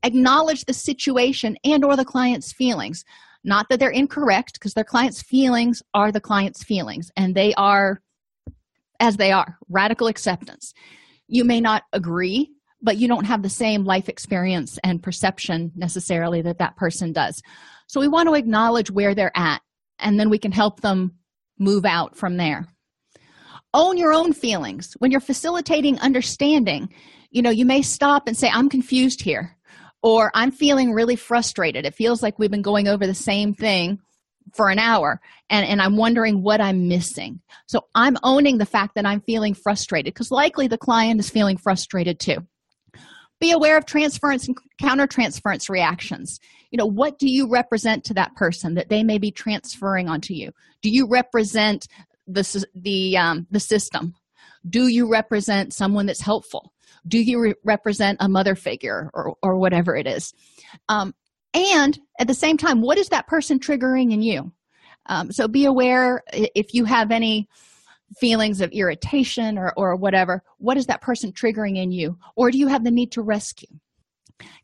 [0.03, 3.03] Acknowledge the situation and or the client's feelings.
[3.43, 8.01] Not that they're incorrect because their client's feelings are the client's feelings and they are
[8.99, 9.57] as they are.
[9.69, 10.73] Radical acceptance.
[11.27, 12.52] You may not agree
[12.83, 17.41] but you don't have the same life experience and perception necessarily that that person does.
[17.87, 19.61] So we want to acknowledge where they're at
[19.99, 21.13] and then we can help them
[21.57, 22.67] move out from there.
[23.73, 24.93] Own your own feelings.
[24.99, 26.93] When you're facilitating understanding
[27.33, 29.57] you know you may stop and say i'm confused here
[30.01, 31.85] or i'm feeling really frustrated.
[31.85, 33.99] It feels like we've been going over the same thing
[34.53, 35.19] for an hour
[35.49, 37.41] and, and i'm wondering what i'm missing.
[37.67, 41.57] So i'm owning the fact that i'm feeling frustrated because likely the client is feeling
[41.57, 42.37] frustrated too
[43.43, 46.39] be aware of transference and countertransference reactions.
[46.71, 50.33] You know what do you represent to that person that they may be transferring onto
[50.33, 50.51] you?
[50.81, 51.87] Do you represent
[52.25, 54.15] the the um, the system?
[54.69, 56.71] Do you represent someone that's helpful?
[57.05, 60.33] Do you re- represent a mother figure or, or whatever it is?
[60.87, 61.13] Um,
[61.53, 64.53] and at the same time what is that person triggering in you?
[65.07, 67.49] Um, so be aware if you have any
[68.19, 72.17] feelings of irritation or, or whatever what is that person triggering in you?
[72.35, 73.69] Or do you have the need to rescue?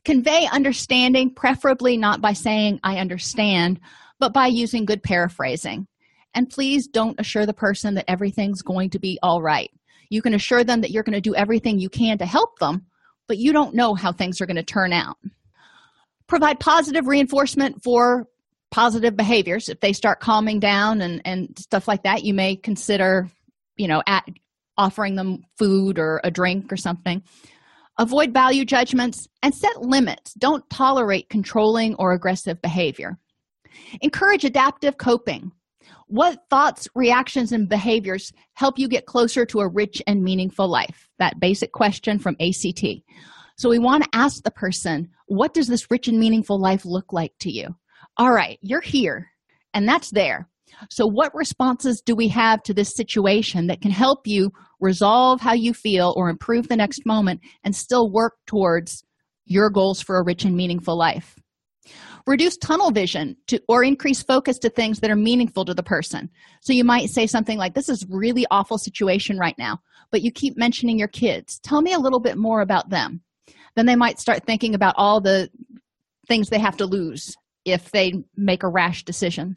[0.05, 3.79] Convey understanding preferably not by saying i understand
[4.19, 5.87] but by using good paraphrasing.
[6.35, 9.71] And please don't assure the person that everything's going to be all right.
[10.09, 12.85] You can assure them that you're going to do everything you can to help them
[13.29, 15.15] but you don't know how things are going to turn out.
[16.27, 18.27] Provide positive reinforcement for
[18.71, 19.69] positive behaviors.
[19.69, 23.29] If they start calming down and and stuff like that you may consider
[23.79, 24.27] you know at
[24.77, 27.23] offering them food or a drink or something
[27.97, 33.17] avoid value judgments and set limits don't tolerate controlling or aggressive behavior
[34.01, 35.51] encourage adaptive coping
[36.09, 41.07] what thoughts, reactions, and behaviors help you get closer to a rich and meaningful life?
[41.19, 42.83] That basic question from ACT.
[43.57, 47.13] So we want to ask the person, what does this rich and meaningful life look
[47.13, 47.75] like to you?
[48.17, 49.29] All right, you're here,
[49.73, 50.49] and that's there.
[50.89, 55.53] So, what responses do we have to this situation that can help you resolve how
[55.53, 59.03] you feel or improve the next moment and still work towards
[59.45, 61.35] your goals for a rich and meaningful life?
[62.27, 66.29] reduce tunnel vision to or increase focus to things that are meaningful to the person.
[66.61, 69.79] So you might say something like this is really awful situation right now
[70.11, 71.59] but you keep mentioning your kids.
[71.59, 73.21] Tell me a little bit more about them.
[73.75, 75.49] Then they might start thinking about all the
[76.27, 79.55] things they have to lose if they make a rash decision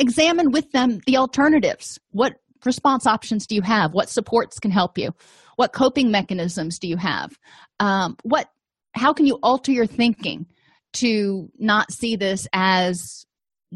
[0.00, 2.00] examine with them the alternatives.
[2.10, 2.34] What
[2.64, 3.92] response options do you have?
[3.92, 5.14] What supports can help you?
[5.56, 7.38] What coping mechanisms do you have?
[7.78, 8.48] Um, what
[8.92, 10.46] how can you alter your thinking
[10.94, 13.24] to not see this as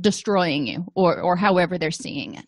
[0.00, 2.46] destroying you or or however they're seeing it?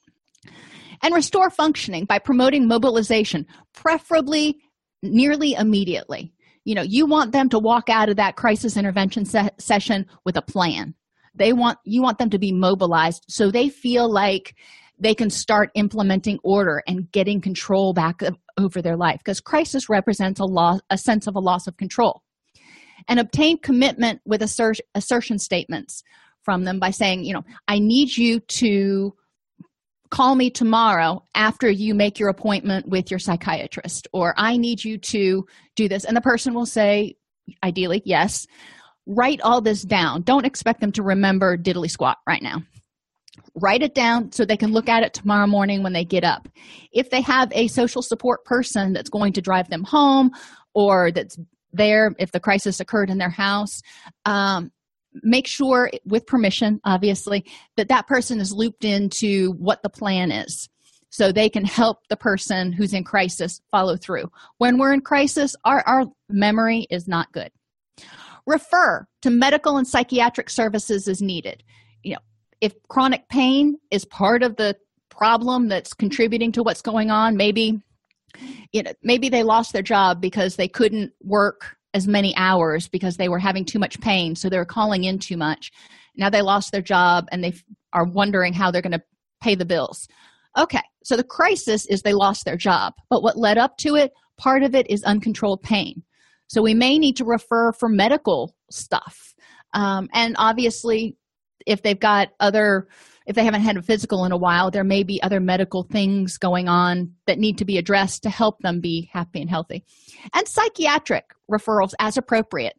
[1.02, 4.56] And restore functioning by promoting mobilization preferably
[5.02, 6.32] nearly immediately.
[6.64, 10.36] You know you want them to walk out of that crisis intervention se- session with
[10.36, 10.94] a plan
[11.36, 14.54] they want you want them to be mobilized so they feel like
[14.98, 18.20] they can start implementing order and getting control back
[18.58, 22.22] over their life because crisis represents a loss a sense of a loss of control
[23.08, 26.02] and obtain commitment with assert- assertion statements
[26.42, 29.12] from them by saying, you know, I need you to
[30.10, 34.98] call me tomorrow after you make your appointment with your psychiatrist, or I need you
[34.98, 36.04] to do this.
[36.04, 37.16] And the person will say,
[37.62, 38.46] ideally, yes.
[39.06, 40.22] Write all this down.
[40.22, 42.62] Don't expect them to remember diddly squat right now.
[43.54, 46.48] Write it down so they can look at it tomorrow morning when they get up.
[46.92, 50.30] If they have a social support person that's going to drive them home
[50.74, 51.38] or that's
[51.76, 53.82] there if the crisis occurred in their house
[54.24, 54.70] um,
[55.22, 57.44] make sure with permission obviously
[57.76, 60.68] that that person is looped into what the plan is
[61.10, 65.54] so they can help the person who's in crisis follow through when we're in crisis
[65.64, 67.50] our, our memory is not good
[68.46, 71.62] refer to medical and psychiatric services as needed.
[72.02, 72.20] You know
[72.60, 74.76] if chronic pain is part of the
[75.10, 77.80] problem that's contributing to what's going on maybe
[78.72, 83.16] you know maybe they lost their job because they couldn't work as many hours because
[83.16, 85.72] they were having too much pain so they were calling in too much.
[86.16, 87.54] Now they lost their job and they
[87.92, 89.02] are wondering how they're going to
[89.42, 90.06] pay the bills.
[90.58, 94.12] Okay so the crisis is they lost their job but what led up to it?
[94.36, 96.02] Part of it is uncontrolled pain
[96.48, 99.34] So we may need to refer for medical stuff.
[99.74, 101.16] Um, and obviously,
[101.66, 102.86] if they've got other,
[103.26, 106.38] if they haven't had a physical in a while, there may be other medical things
[106.38, 109.84] going on that need to be addressed to help them be happy and healthy.
[110.32, 112.74] And psychiatric referrals as appropriate.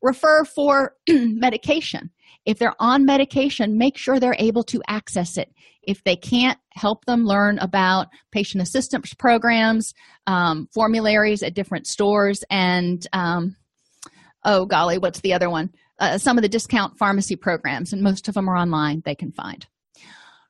[0.00, 2.10] Refer for medication.
[2.44, 5.52] If they're on medication, make sure they're able to access it.
[5.82, 9.92] If they can't, help them learn about patient assistance programs,
[10.26, 13.56] um, formularies at different stores, and um,
[14.44, 15.70] oh golly, what's the other one?
[15.98, 19.32] Uh, some of the discount pharmacy programs, and most of them are online, they can
[19.32, 19.66] find.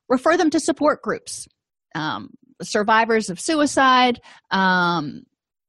[0.09, 1.47] Refer them to support groups.
[1.95, 2.29] Um,
[2.61, 4.19] survivors of suicide,
[4.51, 5.23] um,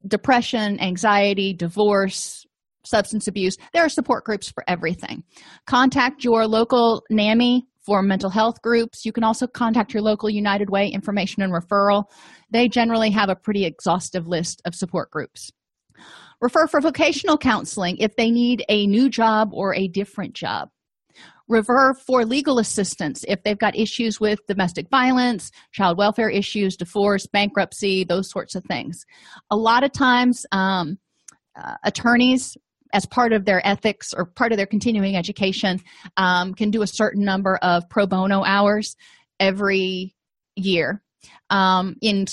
[0.06, 2.43] depression, anxiety, divorce,
[2.86, 3.56] substance abuse.
[3.72, 5.24] There are support groups for everything.
[5.66, 9.04] Contact your local NAMI for mental health groups.
[9.04, 12.04] You can also contact your local United Way information and referral.
[12.50, 15.50] They generally have a pretty exhaustive list of support groups.
[16.40, 20.68] Refer for vocational counseling if they need a new job or a different job.
[21.46, 27.26] Refer for legal assistance if they've got issues with domestic violence, child welfare issues, divorce,
[27.26, 29.04] bankruptcy, those sorts of things.
[29.50, 30.98] A lot of times, um,
[31.56, 32.56] uh, attorneys
[32.94, 35.80] as part of their ethics or part of their continuing education
[36.16, 38.96] um, can do a certain number of pro bono hours
[39.38, 40.14] every
[40.56, 41.02] year.
[41.50, 42.26] Um, in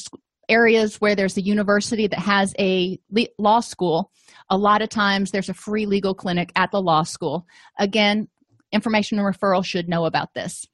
[0.48, 3.00] areas where there's a university that has a
[3.38, 4.12] law school
[4.50, 7.48] a lot of times there's a free legal clinic at the law school.
[7.80, 8.28] Again
[8.72, 10.66] information and referral should know about this.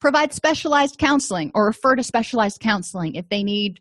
[0.00, 3.80] Provide specialized counseling or refer to specialized counseling if they need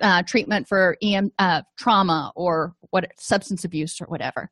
[0.00, 4.50] uh, treatment for EM, uh, trauma or what substance abuse or whatever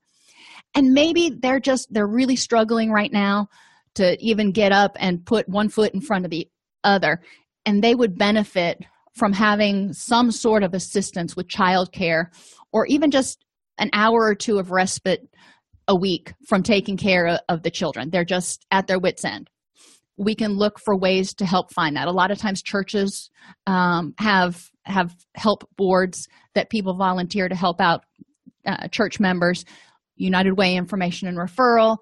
[0.77, 3.49] and maybe they're just they're really struggling right now
[3.95, 6.47] to even get up and put one foot in front of the
[6.85, 7.21] other.
[7.65, 12.27] And they would benefit from having some sort of assistance with childcare
[12.73, 13.45] or even just
[13.79, 15.23] an hour or two of respite
[15.89, 18.11] a week from taking care of the children.
[18.11, 19.49] They're just at their wits end.
[20.19, 22.09] We can look for ways to help find that.
[22.09, 23.31] A lot of times churches
[23.67, 28.05] um, have have help boards that people volunteer to help out
[28.67, 29.65] uh, church members
[30.17, 31.99] united way information and referral.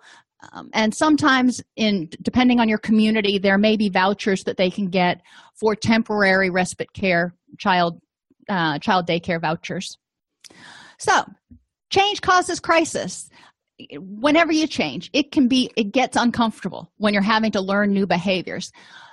[0.52, 4.88] Um, and sometimes in depending on your community there may be vouchers that they can
[4.88, 5.22] get
[5.54, 8.00] for temporary respite care child
[8.48, 9.96] uh, child daycare vouchers.
[10.98, 11.24] So
[11.90, 13.28] change causes crisis.
[13.98, 18.06] Whenever you change it can be it gets uncomfortable when you're having to learn new
[18.06, 18.70] behaviors.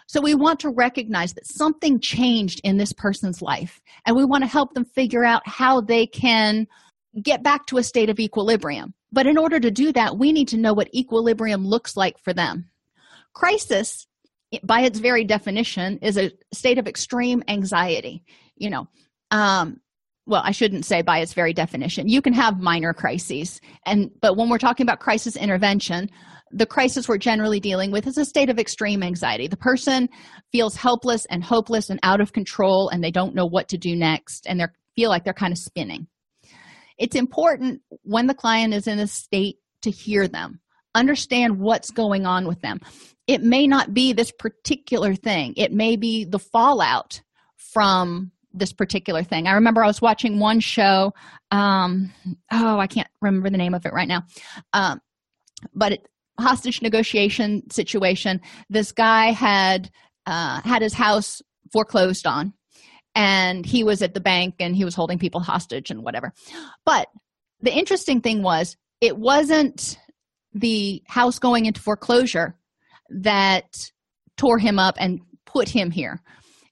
[0.08, 4.43] So we want to recognize that something changed in this person's life and we want
[4.43, 6.68] to help them figure out how they can
[7.22, 8.93] get back to a state of equilibrium.
[9.12, 12.34] But in order to do that, we need to know what equilibrium looks like for
[12.34, 12.70] them.
[13.34, 14.07] Crisis,
[14.64, 18.24] by its very definition, is a state of extreme anxiety.
[18.55, 18.88] You know,
[19.32, 19.82] um,
[20.26, 22.07] well, I shouldn't say by its very definition.
[22.07, 26.09] You can have minor crises, and but when we're talking about crisis intervention,
[26.51, 29.47] the crisis we're generally dealing with is a state of extreme anxiety.
[29.47, 30.09] The person
[30.51, 33.95] feels helpless and hopeless and out of control, and they don't know what to do
[33.95, 36.07] next, and they feel like they're kind of spinning
[37.02, 40.62] it's important when the client is in a state to hear them
[40.93, 42.80] understand what's going on with them.
[43.26, 45.54] It may not be this particular thing.
[45.56, 47.22] It may be the fallout
[47.56, 49.47] from this particular thing.
[49.47, 51.14] I remember i was watching one show
[51.52, 52.12] um
[52.52, 54.24] oh i can't remember the name of it right now
[54.74, 54.99] um
[55.74, 56.08] but it,
[56.39, 58.41] hostage negotiation situation.
[58.70, 59.89] This guy had
[60.26, 61.41] uh had his house
[61.72, 62.54] foreclosed on
[63.16, 66.34] and he was at the bank and he was holding people hostage and whatever.
[66.86, 67.09] But
[67.62, 69.97] the interesting thing was it wasn't
[70.53, 72.55] the house going into foreclosure
[73.09, 73.91] that
[74.38, 76.22] tore him up and put him here.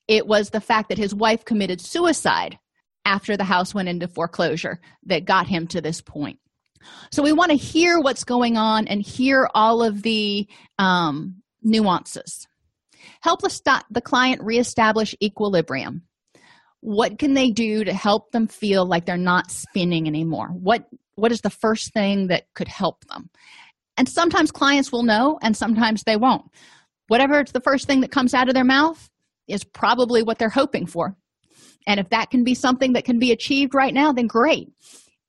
[0.08, 2.58] It was the fact that his wife committed suicide
[3.06, 6.40] after the house went into foreclosure that got him to this point.
[7.12, 12.48] So we want to hear what's going on and hear all of the um, nuances.
[13.22, 16.04] Help the client reestablish equilibrium
[16.82, 20.48] what can they do to help them feel like they're not spinning anymore?
[20.48, 23.30] What what is the first thing that could help them?
[23.98, 26.46] And sometimes clients will know and sometimes they won't.
[27.08, 29.10] Whatever it's the first thing that comes out of their mouth
[29.48, 31.16] is probably what they're hoping for.
[31.88, 34.70] And if that can be something that can be achieved right now then great.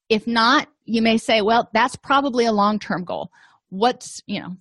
[0.09, 3.31] If not you may say well that's probably a long-term goal.
[3.71, 4.55] What's you know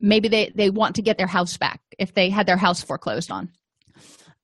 [0.00, 3.32] maybe they they want to get their house back if they had their house foreclosed
[3.32, 3.50] on.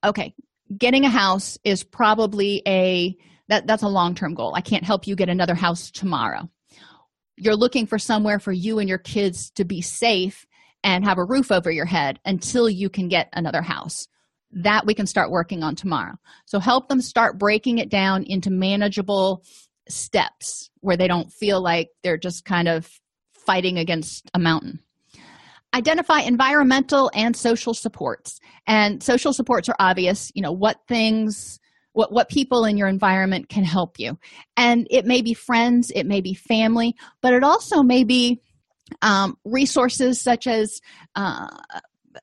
[0.05, 0.35] Okay
[0.79, 3.17] getting a house is probably a
[3.49, 4.55] that that's a long-term goal.
[4.55, 6.49] I can't help you get another house tomorrow.
[7.37, 10.47] You're looking for somewhere for you and your kids to be safe
[10.85, 14.09] and have a roof over your head until you can get another house.
[14.53, 16.15] That we can start working on tomorrow.
[16.45, 19.45] So help them start breaking it down into manageable
[19.89, 22.89] steps where they don't feel like they're just kind of
[23.33, 24.81] fighting against a mountain
[25.75, 28.41] identify environmental and social supports.
[28.67, 31.59] And social supports are obvious you know what things
[31.93, 34.19] what what people in your environment can help you.
[34.57, 38.41] And it may be friends it may be family but it also may be
[39.01, 40.81] um, resources such as
[41.15, 41.49] uh,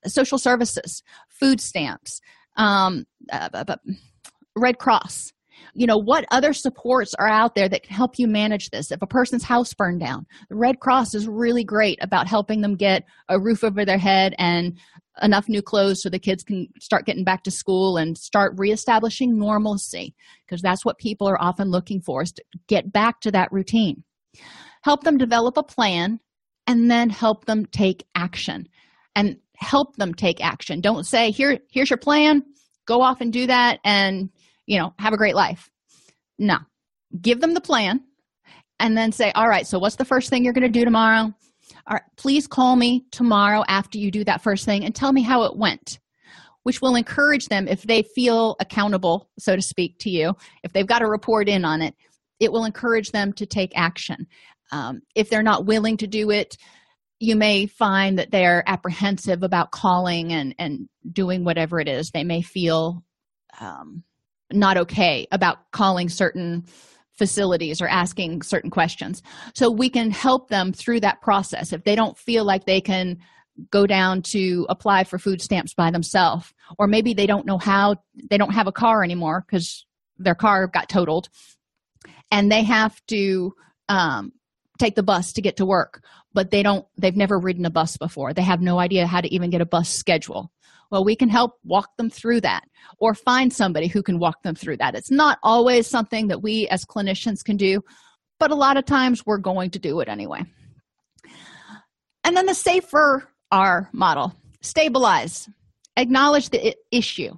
[0.05, 2.21] social services food stamps
[2.57, 3.75] um, uh,
[4.55, 5.33] red cross
[5.73, 8.91] you know what other supports are out there that can help you manage this?
[8.91, 12.75] If a person's house burned down the red cross is really great about helping them
[12.75, 14.77] get a roof over their head and
[15.21, 19.37] enough new clothes so the kids can start getting back to school and start reestablishing
[19.37, 23.51] normalcy because that's what people are often looking for is to get back to that
[23.51, 24.03] routine.
[24.83, 26.19] Help them develop a plan
[26.67, 28.67] and then help them take action
[29.15, 30.81] and help them take action.
[30.81, 32.43] Don't say here here's your plan.
[32.85, 34.29] Go off and do that and
[34.69, 35.69] you know have a great life.
[36.37, 36.57] No.
[37.19, 38.01] Give them the plan
[38.79, 41.33] and then say all right so what's the first thing you're going to do tomorrow?
[41.87, 45.23] All right please call me tomorrow after you do that first thing and tell me
[45.23, 45.99] how it went
[46.63, 50.87] which will encourage them if they feel accountable so to speak to you if they've
[50.87, 51.95] got to report in on it
[52.39, 54.27] it will encourage them to take action.
[54.71, 56.57] Um, if they're not willing to do it
[57.19, 62.23] you may find that they're apprehensive about calling and and doing whatever it is they
[62.23, 63.03] may feel
[63.59, 64.03] um,
[64.51, 66.65] not okay about calling certain
[67.19, 69.21] facilities or asking certain questions.
[69.53, 71.73] So we can help them through that process.
[71.73, 73.17] If they don't feel like they can
[73.71, 77.97] go down to apply for food stamps by themselves, or maybe they don't know how,
[78.29, 79.85] they don't have a car anymore because
[80.17, 81.29] their car got totaled
[82.31, 83.53] and they have to
[83.89, 84.31] um,
[84.79, 87.97] take the bus to get to work, but they don't, they've never ridden a bus
[87.97, 88.33] before.
[88.33, 90.51] They have no idea how to even get a bus schedule
[90.91, 92.63] well we can help walk them through that
[92.99, 94.95] or find somebody who can walk them through that.
[94.95, 97.81] It's not always something that we as clinicians can do
[98.39, 100.41] but a lot of times we're going to do it anyway.
[102.23, 105.49] And then the safer r model stabilize
[105.97, 107.33] acknowledge the issue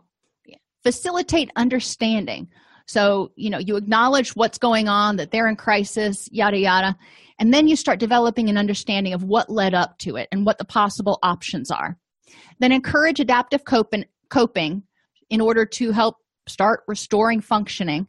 [0.83, 2.49] facilitate understanding.
[2.87, 6.97] So you know you acknowledge what's going on that they're in crisis yada yada
[7.39, 10.57] and then you start developing an understanding of what led up to it and what
[10.57, 11.97] the possible options are
[12.59, 14.83] then encourage adaptive coping,
[15.29, 16.17] in order to help
[16.47, 18.07] start restoring functioning.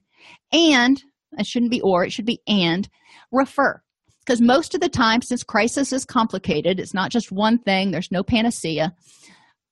[0.53, 1.03] And
[1.39, 2.89] it shouldn't be or, it should be and
[3.31, 3.81] refer.
[4.25, 8.13] Because most of the time, since crisis is complicated, it's not just one thing, there's
[8.13, 8.93] no panacea.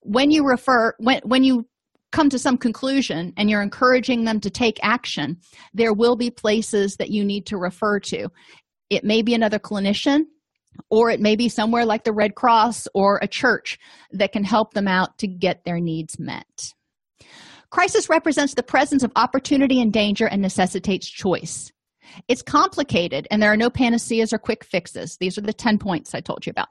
[0.01, 1.67] When you refer, when, when you
[2.11, 5.39] come to some conclusion and you're encouraging them to take action,
[5.73, 8.29] there will be places that you need to refer to.
[8.89, 10.23] It may be another clinician,
[10.91, 13.79] or it may be somewhere like the Red Cross or a church
[14.13, 16.73] that can help them out to get their needs met.
[17.71, 21.71] Crisis represents the presence of opportunity and danger and necessitates choice.
[22.27, 25.17] It's complicated and there are no panaceas or quick fixes.
[25.19, 26.69] These are the 10 points I told you about.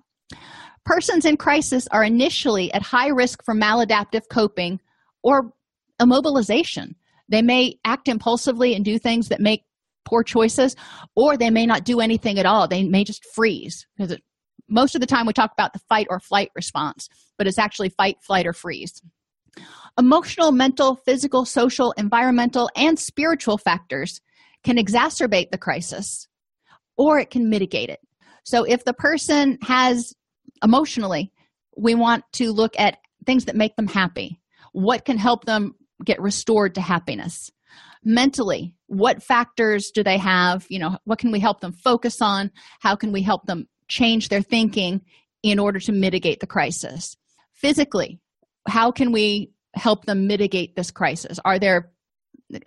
[0.85, 4.79] Persons in crisis are initially at high risk for maladaptive coping
[5.23, 5.53] or
[6.01, 6.95] immobilization.
[7.29, 9.63] They may act impulsively and do things that make
[10.09, 10.75] poor choices
[11.15, 12.67] or they may not do anything at all.
[12.67, 13.85] They may just freeze.
[13.97, 14.17] Because
[14.67, 17.07] most of the time we talk about the fight or flight response
[17.37, 19.01] but it's actually fight flight or freeze.
[19.97, 24.21] Emotional mental physical social environmental and spiritual factors
[24.63, 26.27] can exacerbate the crisis
[26.97, 27.99] or it can mitigate it.
[28.43, 30.13] So if the person has
[30.63, 31.31] emotionally
[31.79, 34.41] we want to look at things that make them happy.
[34.73, 37.51] What can help them get restored to happiness?
[38.03, 40.65] Mentally what factors do they have?
[40.69, 42.51] You know what can we help them focus on?
[42.79, 45.01] How can we help them change their thinking
[45.41, 47.15] in order to mitigate the crisis?
[47.53, 48.19] Physically
[48.67, 51.39] how can we help them mitigate this crisis?
[51.45, 51.91] Are there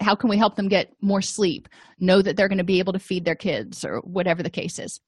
[0.01, 1.69] how can we help them get more sleep?
[1.99, 4.79] Know that they're going to be able to feed their kids or whatever the case
[4.79, 5.01] is.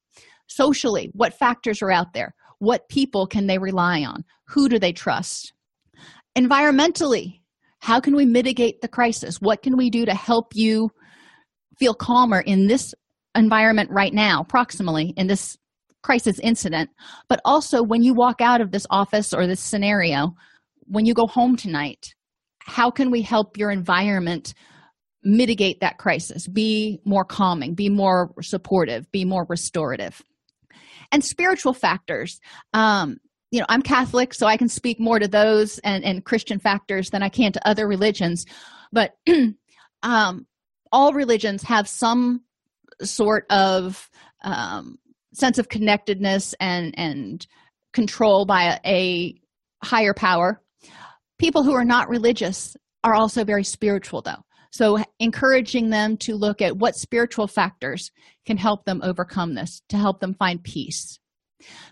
[0.47, 2.35] Socially what factors are out there?
[2.59, 4.25] What people can they rely on?
[4.49, 5.53] Who do they trust?
[6.37, 7.39] Environmentally
[7.79, 9.39] how can we mitigate the crisis?
[9.39, 10.89] What can we do to help you
[11.77, 12.93] feel calmer in this
[13.35, 15.57] environment right now proximally in this
[16.03, 16.89] crisis incident.
[17.27, 20.35] But also when you walk out of this office or this scenario
[20.87, 22.13] when you go home tonight
[22.59, 24.55] how can we help your environment
[25.23, 26.47] mitigate that crisis?
[26.47, 30.21] Be more calming be more supportive be more restorative.
[31.11, 32.39] And spiritual factors
[32.73, 33.17] um,
[33.51, 37.11] you know i'm catholic so i can speak more to those and, and christian factors
[37.11, 38.45] than i can to other religions.
[38.91, 39.11] But
[40.03, 40.45] um,
[40.91, 42.41] all religions have some
[43.01, 44.09] sort of
[44.43, 44.97] um,
[45.33, 47.47] sense of connectedness and and
[47.93, 49.41] control by a, a
[49.85, 50.61] higher power
[51.37, 56.61] people who are not religious are also very spiritual though So, encouraging them to look
[56.61, 58.11] at what spiritual factors
[58.45, 61.17] can help them overcome this, to help them find peace.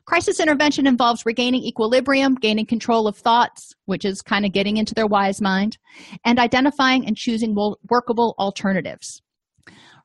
[0.06, 4.94] Crisis intervention involves regaining equilibrium, gaining control of thoughts, which is kind of getting into
[4.94, 5.78] their wise mind,
[6.26, 7.56] and identifying and choosing
[7.90, 9.22] workable alternatives.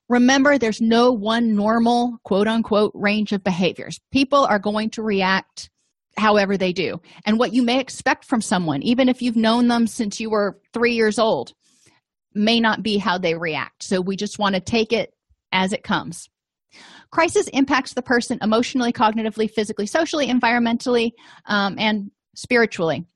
[0.08, 4.00] Remember, there's no one normal, quote unquote, range of behaviors.
[4.10, 5.68] People are going to react
[6.16, 7.00] however they do.
[7.26, 10.58] And what you may expect from someone, even if you've known them since you were
[10.72, 11.52] three years old,
[12.34, 13.82] may not be how they react.
[13.82, 15.12] So we just want to take it
[15.52, 16.28] as it comes.
[17.10, 21.12] Crisis impacts the person emotionally, cognitively, physically, socially, environmentally,
[21.46, 23.06] um, and spiritually.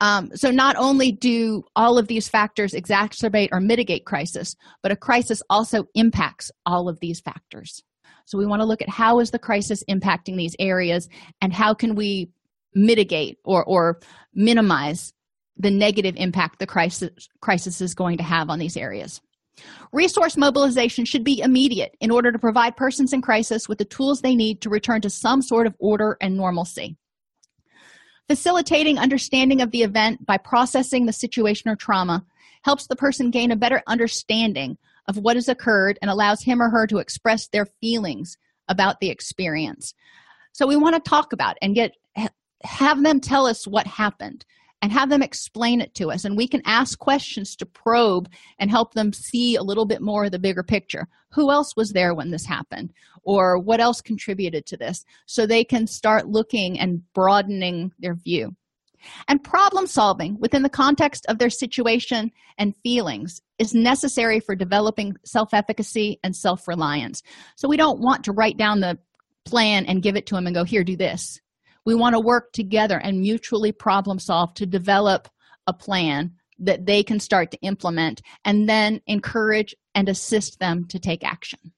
[0.00, 4.96] Um, so, not only do all of these factors exacerbate or mitigate crisis, but a
[4.96, 7.82] crisis also impacts all of these factors.
[8.24, 11.08] So, we want to look at how is the crisis impacting these areas
[11.40, 12.30] and how can we
[12.74, 14.00] mitigate or, or
[14.34, 15.12] minimize
[15.56, 19.20] the negative impact the crisis, crisis is going to have on these areas.
[19.92, 24.20] Resource mobilization should be immediate in order to provide persons in crisis with the tools
[24.20, 26.96] they need to return to some sort of order and normalcy.
[28.28, 32.24] Facilitating understanding of the event by processing the situation or trauma
[32.62, 34.78] helps the person gain a better understanding
[35.08, 38.36] of what has occurred and allows him or her to express their feelings
[38.68, 39.94] about the experience.
[40.52, 41.92] So we want to talk about and get
[42.62, 44.44] have them tell us what happened
[44.82, 46.24] and have them explain it to us.
[46.24, 48.28] And we can ask questions to probe
[48.58, 51.06] and help them see a little bit more of the bigger picture.
[51.32, 52.92] Who else was there when this happened?
[53.22, 55.04] Or what else contributed to this?
[55.26, 58.56] So they can start looking and broadening their view.
[59.28, 65.16] And problem solving within the context of their situation and feelings is necessary for developing
[65.24, 67.22] self efficacy and self reliance.
[67.56, 68.98] So we don't want to write down the
[69.46, 71.40] plan and give it to them and go, here, do this
[71.84, 75.28] we want to work together and mutually problem solve to develop
[75.66, 80.98] a plan that they can start to implement and then encourage and assist them to
[80.98, 81.72] take action.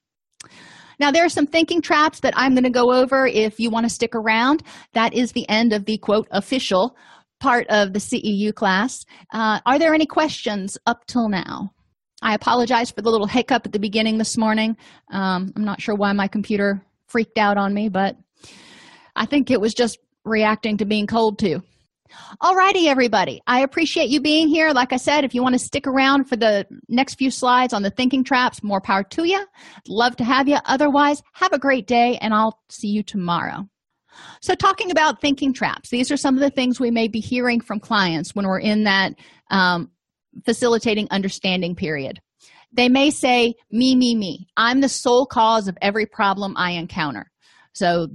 [0.99, 3.87] Now, there are some thinking traps that I'm going to go over if you want
[3.87, 4.63] to stick around.
[4.93, 6.97] That is the end of the quote official
[7.41, 9.05] part of the CEU class.
[9.33, 11.73] Uh, are there any questions up till now?
[12.23, 14.77] I apologize for the little hiccup at the beginning this morning.
[15.11, 18.17] Um, I'm not sure why my computer freaked out on me, but
[19.17, 21.63] I think it was just reacting to being cold too.
[22.41, 23.41] All righty, everybody.
[23.47, 24.71] I appreciate you being here.
[24.73, 27.83] Like I said, if you want to stick around for the next few slides on
[27.83, 29.45] the thinking traps, more power to you.
[29.89, 30.59] Love to have you.
[30.67, 33.69] Otherwise, have a great day, and I'll see you tomorrow.
[34.41, 37.61] So, talking about thinking traps, these are some of the things we may be hearing
[37.61, 39.15] from clients when we're in that
[39.51, 39.91] um,
[40.45, 42.21] facilitating understanding period.
[42.73, 44.49] They may say, Me, me, me.
[44.57, 47.31] I'm the sole cause of every problem I encounter.
[47.73, 48.09] So,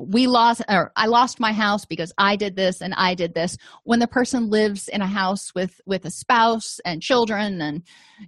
[0.00, 3.56] we lost or i lost my house because i did this and i did this.
[3.84, 7.82] When the person lives in a house with with a spouse and children and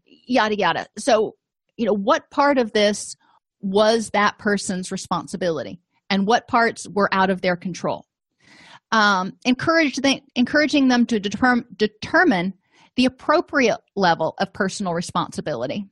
[0.05, 0.87] yada yada.
[0.99, 1.37] So
[1.77, 3.17] you know what part of this
[3.61, 8.05] was that person's responsibility and what parts were out of their control?
[8.93, 12.55] Um, encourage the, encouraging them to determ, determine
[12.97, 15.87] the appropriate level of personal responsibility.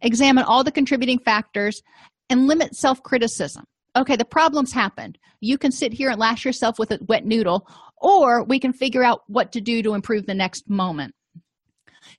[0.00, 1.82] Examine all the contributing factors
[2.28, 3.64] and limit self-criticism
[3.96, 5.18] okay, the problem's happened.
[5.40, 7.68] You can sit here and lash yourself with a wet noodle,
[8.00, 11.14] or we can figure out what to do to improve the next moment.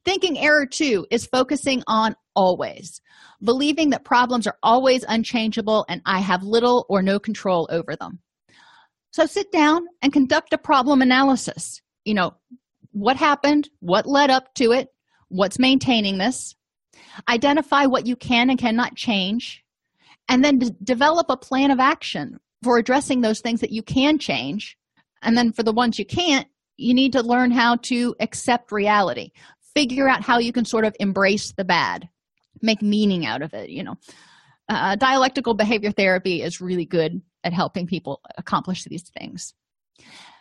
[0.06, 3.02] Thinking error two is focusing on always,
[3.44, 8.20] believing that problems are always unchangeable and I have little or no control over them.
[9.12, 11.82] So sit down and conduct a problem analysis.
[12.06, 12.34] You know,
[12.92, 14.88] what happened, what led up to it,
[15.30, 16.56] what's maintaining this,
[17.28, 19.63] identify what you can and cannot change,
[20.30, 24.18] and then d- develop a plan of action for addressing those things that you can
[24.18, 24.78] change.
[25.22, 29.32] And then for the ones you can't you need to learn how to accept reality.
[29.76, 32.10] Figure out how you can sort of embrace the bad.
[32.62, 33.96] Make meaning out of it you know.
[34.70, 39.54] Uh, dialectical behavior therapy is really good at helping people accomplish these things.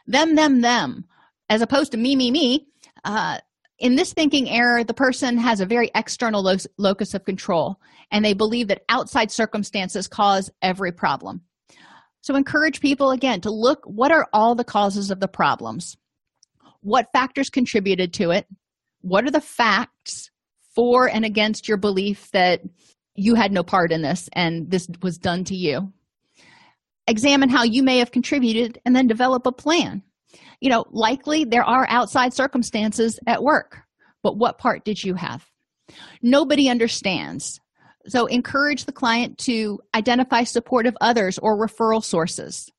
[0.07, 1.07] Them them them
[1.49, 2.67] as opposed to me me me
[3.05, 3.39] uh,
[3.83, 7.81] in this thinking error, the person has a very external lo- locus of control
[8.13, 11.43] and they believe that outside circumstances cause every problem.
[12.21, 15.97] So, encourage people again to look what are all the causes of the problems?
[16.83, 18.47] What factors contributed to it?
[19.01, 20.31] What are the facts
[20.77, 22.61] for and against your belief that
[23.17, 25.93] you had no part in this and this was done to you?
[27.09, 30.05] Examine how you may have contributed and then develop a plan
[30.61, 33.79] you know, likely there are outside circumstances at work,
[34.23, 35.45] but what part did you have?
[36.23, 37.61] Nobody understands.
[38.07, 42.71] So encourage the client to identify supportive others or referral sources.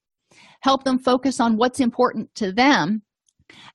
[0.61, 3.03] Help them focus on what's important to them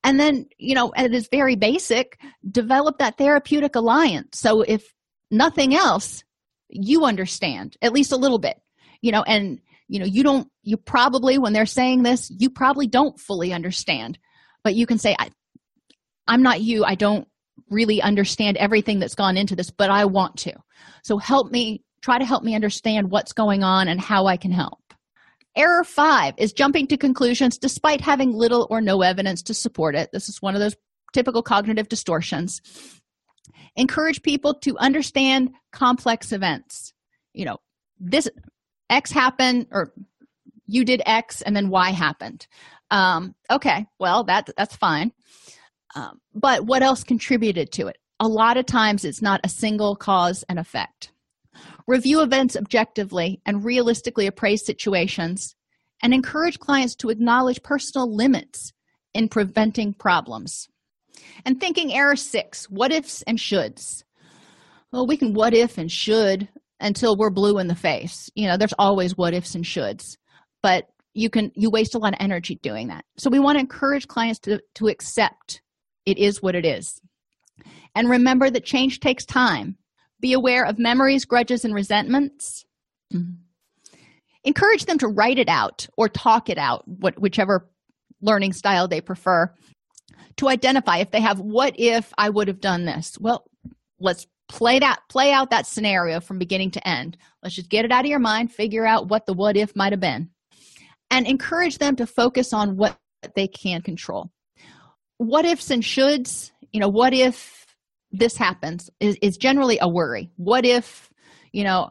[0.04, 2.18] And then, you know, it is very basic,
[2.50, 4.38] develop that therapeutic alliance.
[4.38, 4.92] So if
[5.30, 6.24] nothing else,
[6.68, 8.60] you understand at least a little bit,
[9.00, 12.86] you know, and you know, you don't you probably when they're saying this, you probably
[12.86, 14.18] don't fully understand.
[14.62, 15.30] But you can say I
[16.26, 16.84] I'm not you.
[16.84, 17.26] I don't
[17.70, 20.52] really understand everything that's gone into this, but I want to.
[21.02, 24.52] So help me try to help me understand what's going on and how I can
[24.52, 24.78] help.
[25.56, 30.10] Error five is jumping to conclusions despite having little or no evidence to support it.
[30.12, 30.76] This is one of those
[31.12, 32.60] typical cognitive distortions.
[33.74, 36.92] Encourage people to understand complex events.
[37.32, 37.58] You know,
[37.98, 38.28] this
[38.90, 39.92] X happened, or
[40.66, 42.46] you did X and then Y happened.
[42.90, 45.12] Um, okay, well, that, that's fine.
[45.94, 47.98] Um, but what else contributed to it?
[48.20, 51.12] A lot of times it's not a single cause and effect.
[51.86, 55.54] Review events objectively and realistically appraise situations,
[56.02, 58.72] and encourage clients to acknowledge personal limits
[59.14, 60.68] in preventing problems.
[61.44, 64.04] And thinking error six what ifs and shoulds.
[64.92, 66.48] Well, we can what if and should
[66.80, 68.30] until we're blue in the face.
[68.34, 70.16] You know, there's always what ifs and shoulds,
[70.62, 73.04] but you can you waste a lot of energy doing that.
[73.16, 75.62] So we want to encourage clients to, to accept
[76.06, 77.00] it is what it is.
[77.94, 79.76] And remember that change takes time
[80.20, 82.64] be aware of memories, grudges, and resentments.
[84.44, 87.68] Encourage them to write it out or talk it out, what, whichever
[88.20, 89.52] learning style they prefer,
[90.36, 93.16] to identify if they have what if I would have done this.
[93.20, 93.44] Well,
[94.00, 97.16] let's play that play out that scenario from beginning to end.
[97.42, 99.92] Let's just get it out of your mind, figure out what the what if might
[99.92, 100.30] have been,
[101.10, 102.98] and encourage them to focus on what
[103.34, 104.30] they can control.
[105.18, 107.58] What ifs and shoulds, you know, what if
[108.12, 111.10] this happens is, is generally a worry what if
[111.52, 111.90] you know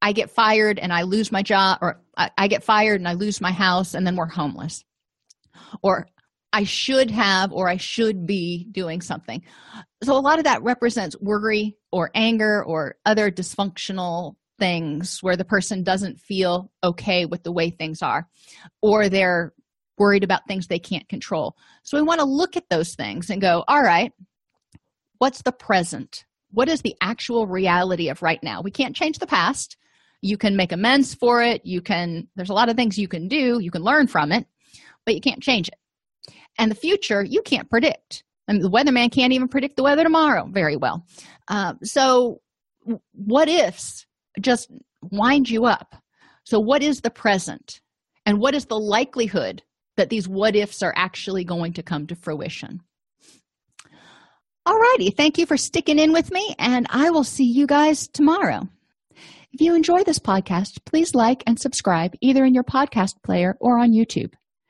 [0.00, 3.12] i get fired and i lose my job or I, I get fired and i
[3.12, 4.84] lose my house and then we're homeless
[5.82, 6.08] or
[6.52, 9.42] i should have or i should be doing something
[10.02, 15.44] so a lot of that represents worry or anger or other dysfunctional things where the
[15.44, 18.28] person doesn't feel okay with the way things are
[18.82, 19.52] or they're
[19.96, 21.56] worried about things they can't control.
[21.82, 24.12] So we want to look at those things and go all right
[25.18, 26.24] what's the present?
[26.52, 28.62] What is the actual reality of right now?
[28.62, 29.76] We can't change the past.
[30.22, 31.66] You can make amends for it.
[31.66, 33.58] You can there's a lot of things you can do.
[33.60, 34.46] You can learn from it
[35.08, 36.34] but you can't change it.
[36.58, 40.48] And the future you can't predict Mean, the weatherman can't even predict the weather tomorrow
[40.50, 41.04] very well
[41.48, 42.40] um, so
[43.12, 44.06] what ifs
[44.40, 44.70] just
[45.02, 45.94] wind you up
[46.44, 47.80] so what is the present
[48.26, 49.62] and what is the likelihood
[49.96, 52.80] that these what ifs are actually going to come to fruition
[54.68, 55.08] all righty.
[55.08, 58.68] Thank you for sticking in with me, and I will see you guys tomorrow.
[59.50, 63.78] If you enjoy this podcast, please like and subscribe either in your podcast player or
[63.78, 64.34] on YouTube.